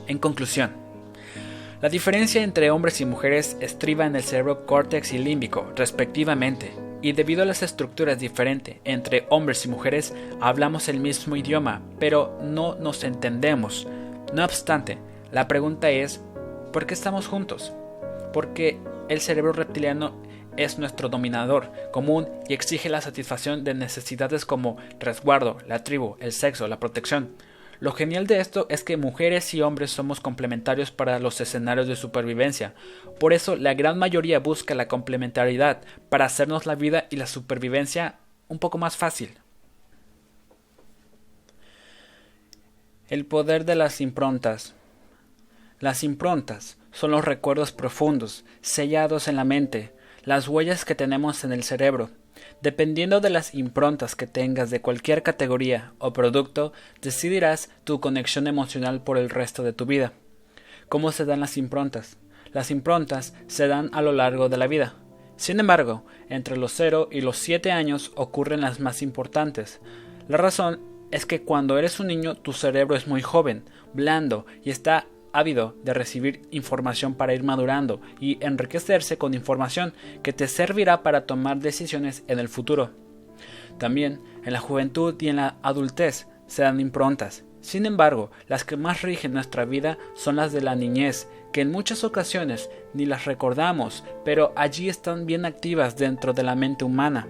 [0.07, 0.71] En conclusión,
[1.81, 7.11] la diferencia entre hombres y mujeres estriba en el cerebro córtex y límbico, respectivamente, y
[7.11, 12.75] debido a las estructuras diferentes entre hombres y mujeres, hablamos el mismo idioma, pero no
[12.75, 13.85] nos entendemos.
[14.33, 14.97] No obstante,
[15.33, 16.21] la pregunta es,
[16.71, 17.73] ¿por qué estamos juntos?
[18.31, 18.79] Porque
[19.09, 20.22] el cerebro reptiliano
[20.57, 26.31] es nuestro dominador común y exige la satisfacción de necesidades como resguardo, la tribu, el
[26.31, 27.35] sexo, la protección.
[27.79, 31.95] Lo genial de esto es que mujeres y hombres somos complementarios para los escenarios de
[31.95, 32.73] supervivencia.
[33.19, 38.19] Por eso la gran mayoría busca la complementariedad para hacernos la vida y la supervivencia
[38.47, 39.37] un poco más fácil.
[43.09, 44.75] El poder de las improntas.
[45.79, 49.92] Las improntas son los recuerdos profundos, sellados en la mente,
[50.23, 52.09] las huellas que tenemos en el cerebro.
[52.61, 59.03] Dependiendo de las improntas que tengas de cualquier categoría o producto, decidirás tu conexión emocional
[59.03, 60.13] por el resto de tu vida.
[60.89, 62.17] ¿Cómo se dan las improntas?
[62.51, 64.95] Las improntas se dan a lo largo de la vida.
[65.35, 69.81] Sin embargo, entre los 0 y los 7 años ocurren las más importantes.
[70.27, 70.79] La razón
[71.11, 73.63] es que cuando eres un niño tu cerebro es muy joven,
[73.93, 80.31] blando y está ávido de recibir información para ir madurando y enriquecerse con información que
[80.31, 82.91] te servirá para tomar decisiones en el futuro.
[83.77, 87.43] También en la juventud y en la adultez se dan improntas.
[87.61, 91.71] Sin embargo, las que más rigen nuestra vida son las de la niñez, que en
[91.71, 97.27] muchas ocasiones ni las recordamos, pero allí están bien activas dentro de la mente humana.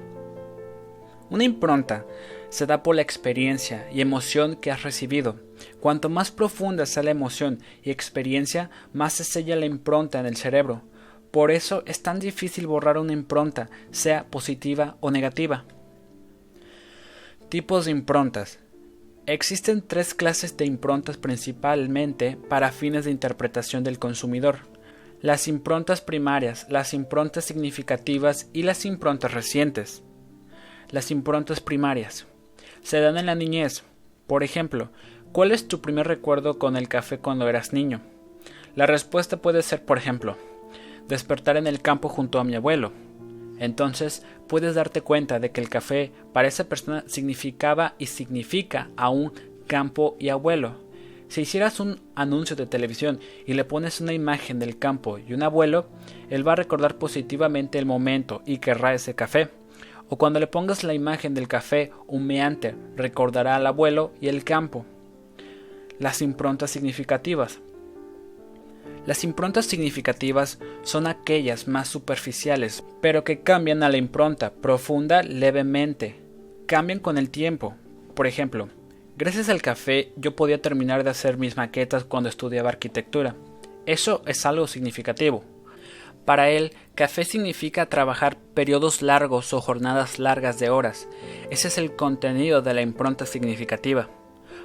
[1.29, 2.05] Una impronta
[2.49, 5.39] se da por la experiencia y emoción que has recibido.
[5.83, 10.37] Cuanto más profunda sea la emoción y experiencia, más se sella la impronta en el
[10.37, 10.81] cerebro.
[11.29, 15.65] Por eso es tan difícil borrar una impronta, sea positiva o negativa.
[17.49, 18.59] Tipos de improntas.
[19.25, 24.59] Existen tres clases de improntas principalmente para fines de interpretación del consumidor.
[25.19, 30.01] Las improntas primarias, las improntas significativas y las improntas recientes.
[30.91, 32.25] Las improntas primarias
[32.83, 33.83] se dan en la niñez.
[34.27, 34.89] Por ejemplo,
[35.33, 38.01] ¿cuál es tu primer recuerdo con el café cuando eras niño?
[38.75, 40.37] La respuesta puede ser, por ejemplo,
[41.07, 42.91] despertar en el campo junto a mi abuelo.
[43.59, 49.33] Entonces puedes darte cuenta de que el café para esa persona significaba y significa aún
[49.67, 50.75] campo y abuelo.
[51.27, 55.41] Si hicieras un anuncio de televisión y le pones una imagen del campo y un
[55.41, 55.87] abuelo,
[56.29, 59.49] él va a recordar positivamente el momento y querrá ese café
[60.09, 64.85] o cuando le pongas la imagen del café humeante, recordará al abuelo y el campo.
[65.99, 67.59] Las improntas significativas.
[69.05, 76.15] Las improntas significativas son aquellas más superficiales, pero que cambian a la impronta profunda levemente.
[76.65, 77.75] Cambian con el tiempo.
[78.15, 78.69] Por ejemplo,
[79.17, 83.35] gracias al café yo podía terminar de hacer mis maquetas cuando estudiaba arquitectura.
[83.85, 85.43] Eso es algo significativo.
[86.25, 91.07] Para él, café significa trabajar periodos largos o jornadas largas de horas.
[91.49, 94.09] Ese es el contenido de la impronta significativa.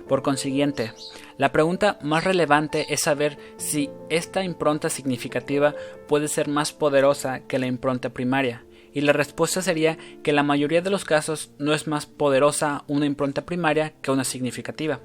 [0.09, 0.93] Por consiguiente,
[1.37, 5.75] la pregunta más relevante es saber si esta impronta significativa
[6.09, 10.43] puede ser más poderosa que la impronta primaria, y la respuesta sería que en la
[10.43, 15.01] mayoría de los casos no es más poderosa una impronta primaria que una significativa.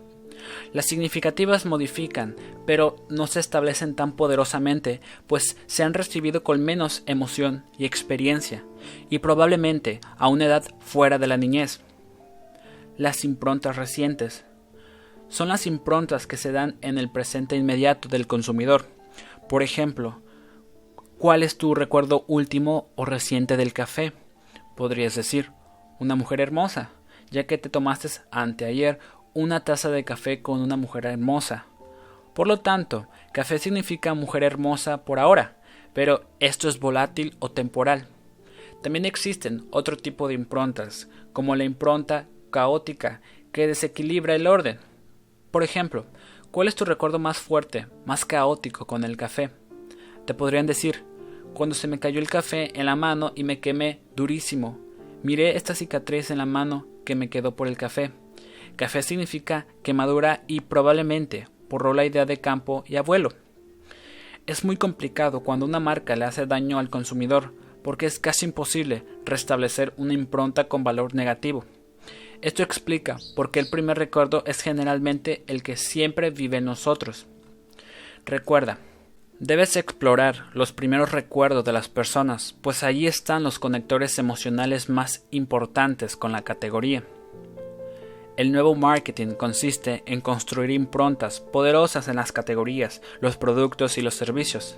[0.72, 2.36] Las significativas modifican,
[2.66, 8.64] pero no se establecen tan poderosamente, pues se han recibido con menos emoción y experiencia,
[9.10, 11.82] y probablemente a una edad fuera de la niñez.
[12.98, 14.46] Las improntas recientes
[15.34, 18.86] son las improntas que se dan en el presente inmediato del consumidor.
[19.50, 20.22] Por ejemplo,
[21.18, 24.14] ¿cuál es tu recuerdo último o reciente del café?
[24.78, 25.50] Podrías decir,
[26.00, 26.92] una mujer hermosa,
[27.32, 29.00] ya que te tomaste anteayer
[29.34, 31.66] una taza de café con una mujer hermosa.
[32.36, 35.58] Por lo tanto, café significa mujer hermosa por ahora,
[35.94, 38.08] pero esto es volátil o temporal.
[38.84, 43.22] También existen otro tipo de improntas, como la impronta caótica,
[43.52, 44.78] que desequilibra el orden.
[45.54, 46.08] Por ejemplo,
[46.50, 49.52] ¿cuál es tu recuerdo más fuerte, más caótico con el café?
[50.26, 51.04] Te podrían decir,
[51.54, 54.80] cuando se me cayó el café en la mano y me quemé durísimo.
[55.22, 58.10] Miré esta cicatriz en la mano que me quedó por el café.
[58.78, 63.30] Café significa quemadura y probablemente borró la idea de campo y abuelo.
[64.48, 69.04] Es muy complicado cuando una marca le hace daño al consumidor, porque es casi imposible
[69.24, 71.64] restablecer una impronta con valor negativo.
[72.44, 77.26] Esto explica por qué el primer recuerdo es generalmente el que siempre vive en nosotros.
[78.26, 78.80] Recuerda,
[79.40, 85.26] debes explorar los primeros recuerdos de las personas, pues allí están los conectores emocionales más
[85.32, 87.06] importantes con la categoría.
[88.36, 94.16] El nuevo marketing consiste en construir improntas poderosas en las categorías, los productos y los
[94.16, 94.78] servicios.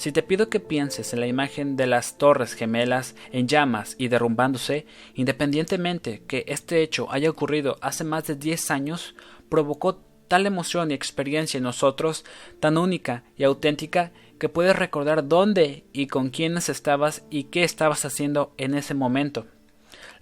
[0.00, 4.08] Si te pido que pienses en la imagen de las torres gemelas en llamas y
[4.08, 9.14] derrumbándose, independientemente que este hecho haya ocurrido hace más de 10 años,
[9.50, 9.96] provocó
[10.26, 12.24] tal emoción y experiencia en nosotros,
[12.60, 18.06] tan única y auténtica, que puedes recordar dónde y con quiénes estabas y qué estabas
[18.06, 19.48] haciendo en ese momento.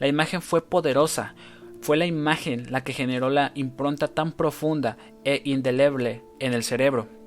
[0.01, 1.37] La imagen fue poderosa,
[1.83, 7.18] fue la imagen la que generó la impronta tan profunda e indeleble en el cerebro.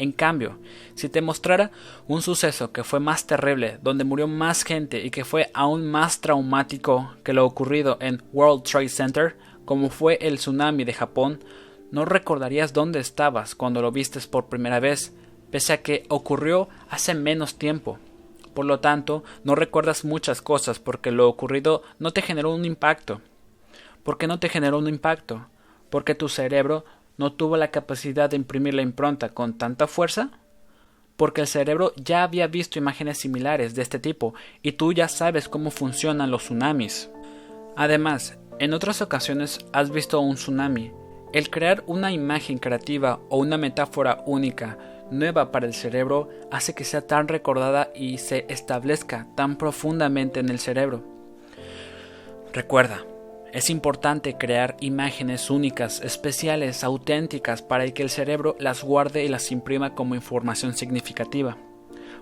[0.00, 0.56] En cambio,
[0.94, 1.72] si te mostrara
[2.08, 6.22] un suceso que fue más terrible, donde murió más gente y que fue aún más
[6.22, 9.36] traumático que lo ocurrido en World Trade Center,
[9.66, 11.44] como fue el tsunami de Japón,
[11.90, 15.12] no recordarías dónde estabas cuando lo vistes por primera vez,
[15.50, 17.98] pese a que ocurrió hace menos tiempo.
[18.54, 23.20] Por lo tanto, no recuerdas muchas cosas porque lo ocurrido no te generó un impacto.
[24.02, 25.48] ¿Por qué no te generó un impacto?
[25.90, 26.86] Porque tu cerebro
[27.20, 30.30] no tuvo la capacidad de imprimir la impronta con tanta fuerza?
[31.18, 35.46] Porque el cerebro ya había visto imágenes similares de este tipo y tú ya sabes
[35.46, 37.10] cómo funcionan los tsunamis.
[37.76, 40.92] Además, en otras ocasiones has visto un tsunami.
[41.34, 44.78] El crear una imagen creativa o una metáfora única,
[45.10, 50.48] nueva para el cerebro, hace que sea tan recordada y se establezca tan profundamente en
[50.48, 51.04] el cerebro.
[52.54, 53.04] Recuerda,
[53.52, 59.50] es importante crear imágenes únicas, especiales, auténticas, para que el cerebro las guarde y las
[59.50, 61.56] imprima como información significativa.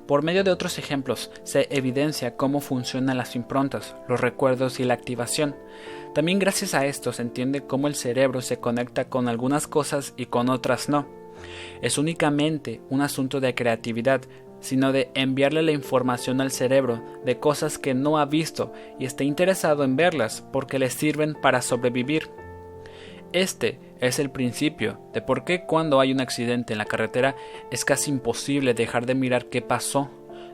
[0.07, 4.95] Por medio de otros ejemplos se evidencia cómo funcionan las improntas, los recuerdos y la
[4.95, 5.55] activación.
[6.14, 10.26] También gracias a esto se entiende cómo el cerebro se conecta con algunas cosas y
[10.26, 11.07] con otras no.
[11.83, 14.22] Es únicamente un asunto de creatividad,
[14.61, 19.24] sino de enviarle la información al cerebro de cosas que no ha visto y está
[19.24, 22.30] interesado en verlas porque le sirven para sobrevivir.
[23.32, 27.36] Este es el principio de por qué cuando hay un accidente en la carretera
[27.70, 30.11] es casi imposible dejar de mirar qué pasó.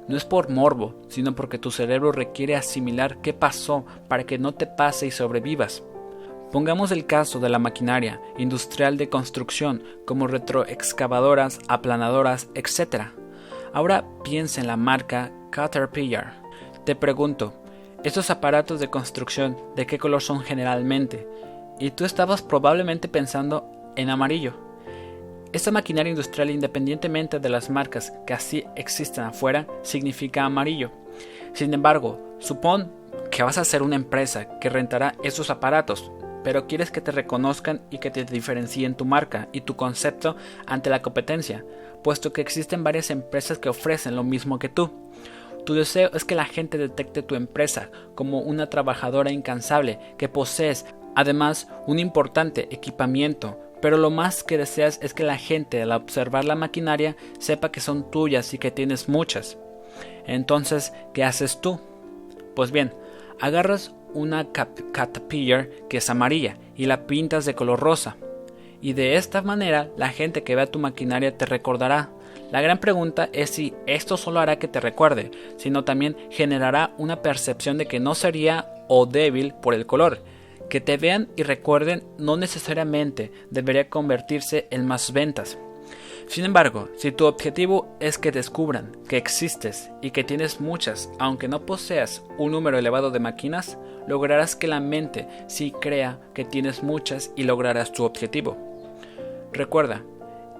[0.09, 4.52] No es por morbo, sino porque tu cerebro requiere asimilar qué pasó para que no
[4.52, 5.82] te pase y sobrevivas.
[6.52, 13.07] Pongamos el caso de la maquinaria industrial de construcción como retroexcavadoras, aplanadoras, etc.
[13.75, 16.35] Ahora piensa en la marca Caterpillar.
[16.85, 17.53] Te pregunto,
[18.05, 21.27] ¿estos aparatos de construcción de qué color son generalmente?
[21.81, 24.55] Y tú estabas probablemente pensando en amarillo.
[25.53, 30.93] Esta maquinaria industrial, independientemente de las marcas que así existen afuera, significa amarillo.
[31.53, 32.93] Sin embargo, supón
[33.32, 36.12] que vas a ser una empresa que rentará esos aparatos,
[36.44, 40.90] pero quieres que te reconozcan y que te diferencien tu marca y tu concepto ante
[40.90, 41.65] la competencia
[42.05, 44.93] puesto que existen varias empresas que ofrecen lo mismo que tú.
[45.64, 50.85] Tu deseo es que la gente detecte tu empresa como una trabajadora incansable que posees
[51.16, 56.44] además un importante equipamiento, pero lo más que deseas es que la gente al observar
[56.44, 59.56] la maquinaria sepa que son tuyas y que tienes muchas.
[60.26, 61.81] Entonces, ¿qué haces tú?
[62.55, 62.93] Pues bien,
[63.40, 68.16] agarras una Caterpillar que es amarilla y la pintas de color rosa
[68.85, 72.11] y de esta manera la gente que vea tu maquinaria te recordará.
[72.52, 77.23] La gran pregunta es si esto solo hará que te recuerde, sino también generará una
[77.23, 80.19] percepción de que no sería o débil por el color.
[80.69, 85.56] Que te vean y recuerden no necesariamente debería convertirse en más ventas.
[86.27, 91.48] Sin embargo, si tu objetivo es que descubran que existes y que tienes muchas, aunque
[91.48, 96.82] no poseas un número elevado de máquinas, lograrás que la mente sí crea que tienes
[96.82, 98.73] muchas y lograrás tu objetivo.
[99.55, 100.02] Recuerda,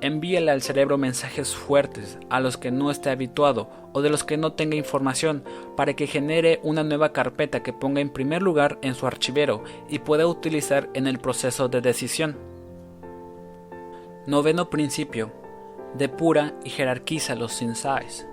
[0.01, 4.37] envíale al cerebro mensajes fuertes a los que no esté habituado o de los que
[4.37, 5.43] no tenga información
[5.77, 9.99] para que genere una nueva carpeta que ponga en primer lugar en su archivero y
[9.99, 12.37] pueda utilizar en el proceso de decisión.
[14.29, 15.33] Noveno principio.
[15.99, 18.29] Depura y jerarquiza los insights.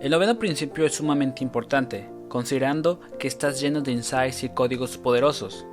[0.00, 5.66] El noveno principio es sumamente importante, considerando que estás lleno de insights y códigos poderosos.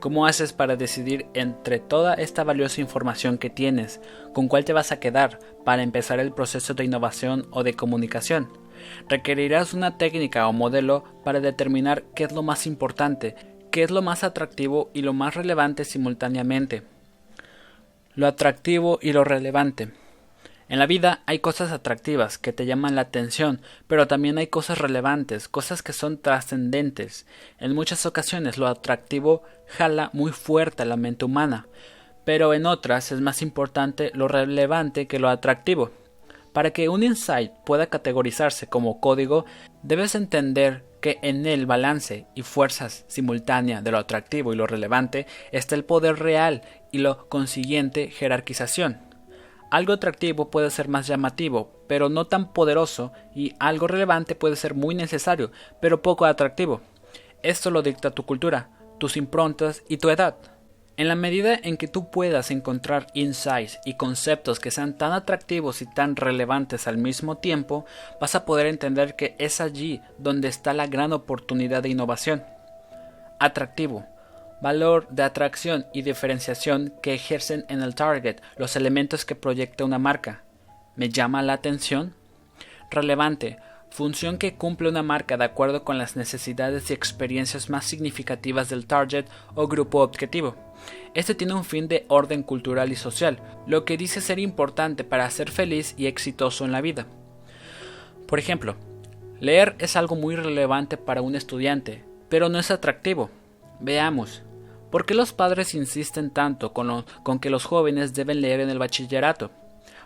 [0.00, 4.00] ¿Cómo haces para decidir entre toda esta valiosa información que tienes,
[4.32, 8.48] con cuál te vas a quedar para empezar el proceso de innovación o de comunicación?
[9.08, 13.34] Requerirás una técnica o modelo para determinar qué es lo más importante,
[13.72, 16.84] qué es lo más atractivo y lo más relevante simultáneamente.
[18.14, 19.90] Lo atractivo y lo relevante.
[20.68, 24.76] En la vida hay cosas atractivas que te llaman la atención, pero también hay cosas
[24.76, 27.26] relevantes, cosas que son trascendentes.
[27.58, 31.66] En muchas ocasiones lo atractivo jala muy fuerte a la mente humana,
[32.26, 35.90] pero en otras es más importante lo relevante que lo atractivo.
[36.52, 39.46] Para que un insight pueda categorizarse como código,
[39.82, 45.26] debes entender que en el balance y fuerzas simultánea de lo atractivo y lo relevante
[45.50, 46.60] está el poder real
[46.92, 49.07] y lo consiguiente jerarquización.
[49.70, 54.74] Algo atractivo puede ser más llamativo, pero no tan poderoso, y algo relevante puede ser
[54.74, 55.50] muy necesario,
[55.80, 56.80] pero poco atractivo.
[57.42, 60.36] Esto lo dicta tu cultura, tus improntas y tu edad.
[60.96, 65.80] En la medida en que tú puedas encontrar insights y conceptos que sean tan atractivos
[65.82, 67.84] y tan relevantes al mismo tiempo,
[68.20, 72.42] vas a poder entender que es allí donde está la gran oportunidad de innovación.
[73.38, 74.06] Atractivo
[74.60, 79.98] valor de atracción y diferenciación que ejercen en el target los elementos que proyecta una
[79.98, 80.42] marca.
[80.96, 82.14] ¿Me llama la atención?
[82.90, 83.58] Relevante,
[83.90, 88.86] función que cumple una marca de acuerdo con las necesidades y experiencias más significativas del
[88.86, 90.56] target o grupo objetivo.
[91.14, 95.30] Este tiene un fin de orden cultural y social, lo que dice ser importante para
[95.30, 97.06] ser feliz y exitoso en la vida.
[98.26, 98.76] Por ejemplo,
[99.40, 103.30] leer es algo muy relevante para un estudiante, pero no es atractivo.
[103.80, 104.42] Veamos,
[104.90, 107.04] ¿Por qué los padres insisten tanto con,
[107.40, 109.50] que los jóvenes deben leer en el bachillerato?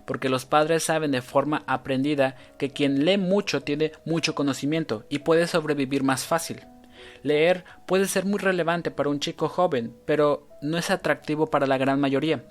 [0.05, 5.21] Porque los padres saben de forma aprendida que quien lee mucho tiene mucho conocimiento y
[5.21, 6.63] puede sobrevivir más fácil.
[7.23, 11.79] Leer puede ser muy relevante para un chico joven, pero no es atractivo para la
[11.79, 12.45] gran mayoría.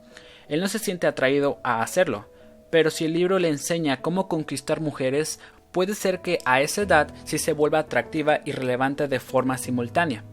[0.47, 2.29] Él no se siente atraído a hacerlo,
[2.69, 5.41] pero si el libro le enseña cómo conquistar mujeres,
[5.73, 10.23] puede ser que a esa edad sí se vuelva atractiva y relevante de forma simultánea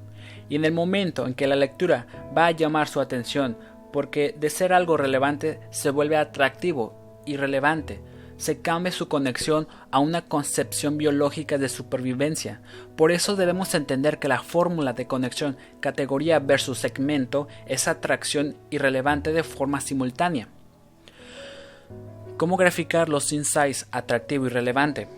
[0.49, 2.07] y en el momento en que la lectura
[2.37, 3.57] va a llamar su atención,
[3.93, 8.01] porque de ser algo relevante se vuelve atractivo y relevante,
[8.39, 12.63] se cambia su conexión a una concepción biológica de supervivencia.
[12.97, 19.33] Por eso debemos entender que la fórmula de conexión categoría versus segmento es atracción irrelevante
[19.33, 20.49] de forma simultánea.
[22.37, 25.09] ¿Cómo graficar los insights atractivo y relevante?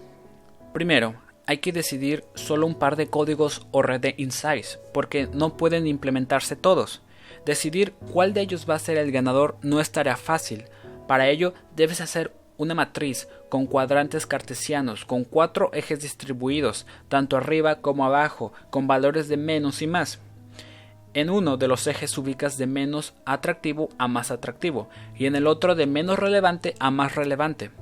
[0.73, 1.15] Primero,
[1.51, 5.89] hay que decidir solo un par de códigos o red de insights, porque no pueden
[5.89, 7.03] implementarse todos.
[7.45, 10.67] Decidir cuál de ellos va a ser el ganador no es tarea fácil.
[11.09, 17.81] Para ello debes hacer una matriz con cuadrantes cartesianos, con cuatro ejes distribuidos, tanto arriba
[17.81, 20.21] como abajo, con valores de menos y más.
[21.15, 25.49] En uno de los ejes ubicas de menos atractivo a más atractivo, y en el
[25.49, 27.73] otro de menos relevante a más relevante.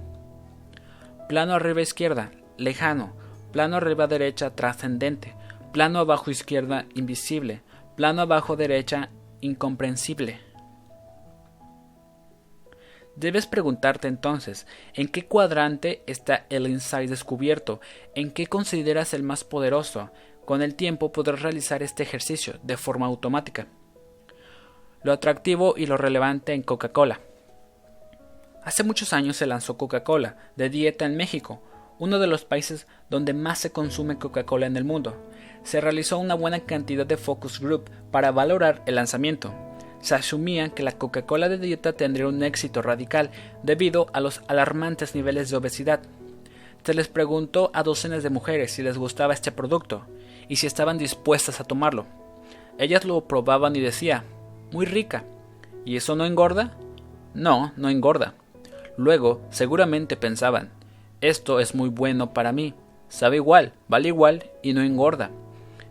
[1.29, 5.35] Plano arriba izquierda, lejano, plano arriba derecha trascendente,
[5.73, 7.63] plano abajo izquierda invisible,
[7.97, 9.11] plano abajo derecha
[9.41, 10.41] incomprensible.
[13.17, 17.81] Debes preguntarte entonces, ¿en qué cuadrante está el insight descubierto?
[18.15, 20.11] ¿En qué consideras el más poderoso?
[20.45, 23.67] Con el tiempo podrás realizar este ejercicio de forma automática.
[25.03, 27.21] Lo atractivo y lo relevante en Coca-Cola.
[28.63, 31.63] Hace muchos años se lanzó Coca-Cola de dieta en México,
[31.99, 35.17] uno de los países donde más se consume Coca-Cola en el mundo.
[35.65, 39.53] Se realizó una buena cantidad de focus group para valorar el lanzamiento.
[40.01, 43.31] Se asumía que la Coca-Cola de dieta tendría un éxito radical
[43.63, 46.01] debido a los alarmantes niveles de obesidad.
[46.85, 50.07] Se les preguntó a docenas de mujeres si les gustaba este producto
[50.49, 52.07] y si estaban dispuestas a tomarlo.
[52.79, 54.25] Ellas lo probaban y decía,
[54.73, 55.25] muy rica.
[55.85, 56.77] ¿Y eso no engorda?
[57.35, 58.35] No, no engorda.
[58.97, 60.71] Luego, seguramente pensaban,
[61.21, 62.75] esto es muy bueno para mí.
[63.09, 65.31] Sabe igual, vale igual y no engorda.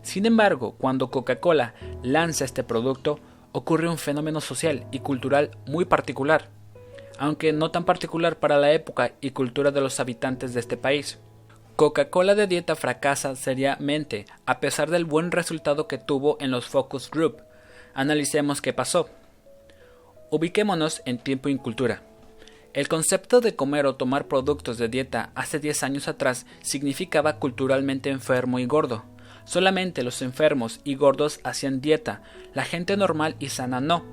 [0.02, 3.20] Sin embargo, cuando Coca-Cola lanza este producto,
[3.52, 6.50] ocurre un fenómeno social y cultural muy particular,
[7.18, 11.20] aunque no tan particular para la época y cultura de los habitantes de este país.
[11.76, 17.12] Coca-Cola de dieta fracasa seriamente, a pesar del buen resultado que tuvo en los focus
[17.12, 17.42] group.
[17.94, 19.10] Analicemos qué pasó.
[20.30, 22.02] Ubiquémonos en tiempo y cultura.
[22.74, 28.10] El concepto de comer o tomar productos de dieta hace 10 años atrás significaba culturalmente
[28.10, 29.04] enfermo y gordo.
[29.46, 32.22] Solamente los enfermos y gordos hacían dieta,
[32.54, 34.04] la gente normal y sana no.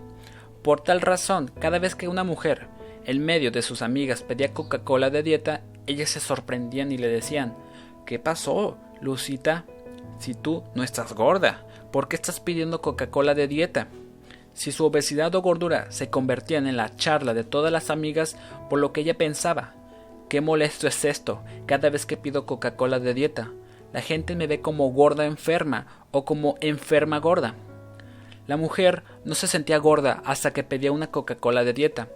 [0.62, 2.68] Por tal razón, cada vez que una mujer,
[3.04, 7.54] en medio de sus amigas, pedía Coca-Cola de dieta, ellas se sorprendían y le decían
[8.06, 9.64] ¿Qué pasó, Lucita?
[10.18, 13.88] Si tú no estás gorda, ¿por qué estás pidiendo Coca-Cola de dieta?
[14.54, 18.36] Si su obesidad o gordura se convertían en la charla de todas las amigas
[18.70, 19.74] por lo que ella pensaba.
[20.28, 23.50] Qué molesto es esto, cada vez que pido Coca-Cola de dieta.
[23.92, 27.54] La gente me ve como gorda enferma o como enferma gorda.
[28.46, 32.08] La mujer no se sentía gorda hasta que pedía una Coca-Cola de dieta.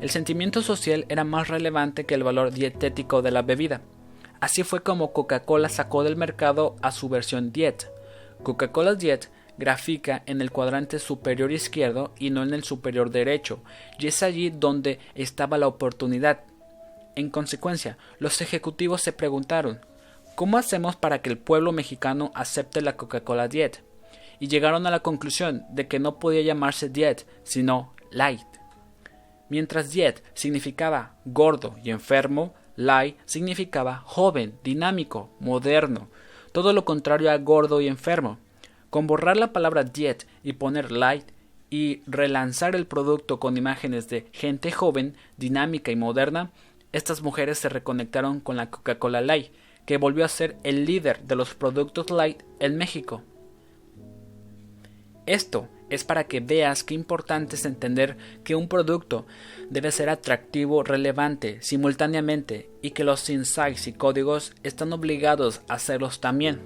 [0.00, 3.80] El sentimiento social era más relevante que el valor dietético de la bebida.
[4.40, 7.90] Así fue como Coca-Cola sacó del mercado a su versión Diet.
[8.42, 13.62] Coca-Cola Diet grafica en el cuadrante superior izquierdo y no en el superior derecho,
[13.98, 16.40] y es allí donde estaba la oportunidad.
[17.16, 19.80] En consecuencia, los ejecutivos se preguntaron
[20.34, 23.84] ¿Cómo hacemos para que el pueblo mexicano acepte la Coca-Cola Diet?
[24.40, 28.46] Y llegaron a la conclusión de que no podía llamarse Diet, sino Light.
[29.48, 36.08] Mientras Diet significaba gordo y enfermo, Light significaba joven, dinámico, moderno,
[36.50, 38.38] todo lo contrario a gordo y enfermo.
[38.94, 41.24] Con borrar la palabra diet y poner light
[41.68, 46.52] y relanzar el producto con imágenes de gente joven, dinámica y moderna,
[46.92, 49.50] estas mujeres se reconectaron con la Coca-Cola Light,
[49.84, 53.22] que volvió a ser el líder de los productos light en México.
[55.26, 59.26] Esto es para que veas qué importante es entender que un producto
[59.70, 66.20] debe ser atractivo, relevante, simultáneamente, y que los insights y códigos están obligados a hacerlos
[66.20, 66.60] también.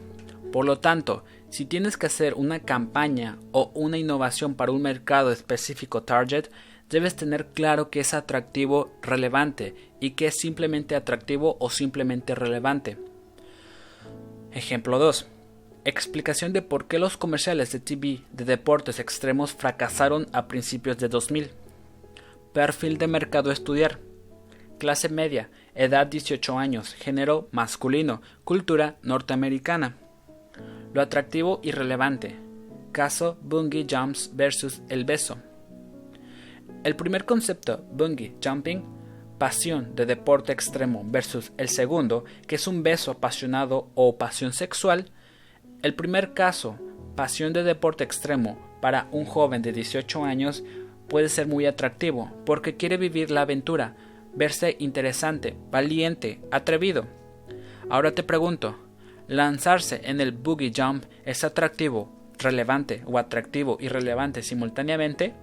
[0.52, 5.32] Por lo tanto, si tienes que hacer una campaña o una innovación para un mercado
[5.32, 6.50] específico target,
[6.90, 12.98] debes tener claro que es atractivo, relevante y que es simplemente atractivo o simplemente relevante.
[14.52, 15.26] Ejemplo 2.
[15.84, 21.08] Explicación de por qué los comerciales de TV de deportes extremos fracasaron a principios de
[21.08, 21.50] 2000.
[22.52, 24.00] Perfil de mercado estudiar.
[24.78, 29.96] Clase media, edad 18 años, género masculino, cultura norteamericana.
[30.93, 32.36] Lo atractivo y relevante.
[32.93, 35.39] Caso Bungie Jumps versus el beso.
[36.85, 38.82] El primer concepto, Bungie Jumping,
[39.39, 45.10] pasión de deporte extremo versus el segundo, que es un beso apasionado o pasión sexual.
[45.82, 46.78] El primer caso,
[47.15, 50.65] pasión de deporte extremo para un joven de 18 años,
[51.09, 53.97] puede ser muy atractivo porque quiere vivir la aventura,
[54.35, 57.06] verse interesante, valiente, atrevido.
[57.89, 58.77] Ahora te pregunto,
[59.28, 65.34] Lanzarse en el boogie jump es atractivo, relevante o atractivo y relevante simultáneamente.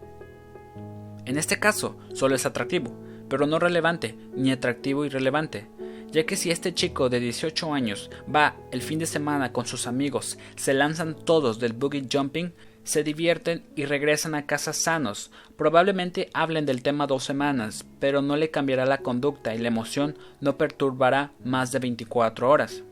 [1.25, 2.97] En este caso, solo es atractivo,
[3.29, 5.67] pero no relevante, ni atractivo y relevante,
[6.11, 9.85] ya que si este chico de 18 años va el fin de semana con sus
[9.85, 12.53] amigos, se lanzan todos del boogie jumping,
[12.83, 15.29] se divierten y regresan a casa sanos.
[15.57, 20.17] Probablemente hablen del tema dos semanas, pero no le cambiará la conducta y la emoción
[20.41, 22.83] no perturbará más de 24 horas.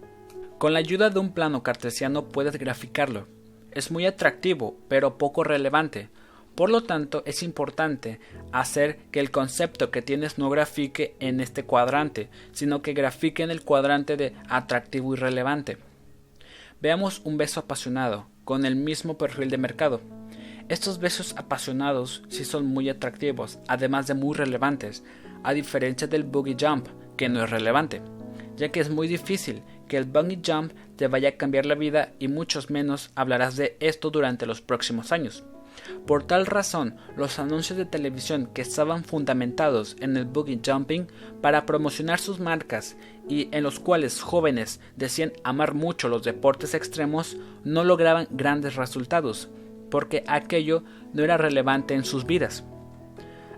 [0.63, 3.27] Con la ayuda de un plano cartesiano puedes graficarlo.
[3.71, 6.07] Es muy atractivo, pero poco relevante.
[6.55, 8.21] Por lo tanto, es importante
[8.53, 13.51] hacer que el concepto que tienes no grafique en este cuadrante, sino que grafique en
[13.51, 15.79] el cuadrante de atractivo y relevante.
[16.81, 19.99] Veamos un beso apasionado, con el mismo perfil de mercado.
[20.69, 25.03] Estos besos apasionados sí son muy atractivos, además de muy relevantes,
[25.43, 26.87] a diferencia del boogie jump,
[27.17, 28.01] que no es relevante,
[28.55, 32.13] ya que es muy difícil que el bungee jump te vaya a cambiar la vida
[32.19, 35.43] y muchos menos hablarás de esto durante los próximos años.
[36.05, 41.07] Por tal razón, los anuncios de televisión que estaban fundamentados en el boogie jumping
[41.41, 42.95] para promocionar sus marcas
[43.27, 49.49] y en los cuales jóvenes decían amar mucho los deportes extremos no lograban grandes resultados,
[49.89, 50.83] porque aquello
[51.13, 52.63] no era relevante en sus vidas.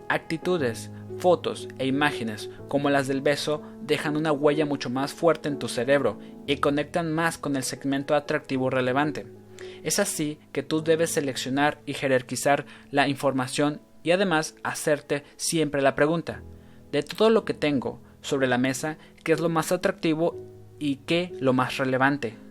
[0.07, 5.59] Actitudes, fotos e imágenes como las del beso dejan una huella mucho más fuerte en
[5.59, 9.27] tu cerebro y conectan más con el segmento atractivo relevante.
[9.83, 15.95] Es así que tú debes seleccionar y jerarquizar la información y además hacerte siempre la
[15.95, 16.43] pregunta,
[16.91, 20.35] de todo lo que tengo sobre la mesa, ¿qué es lo más atractivo
[20.79, 22.44] y qué lo más relevante?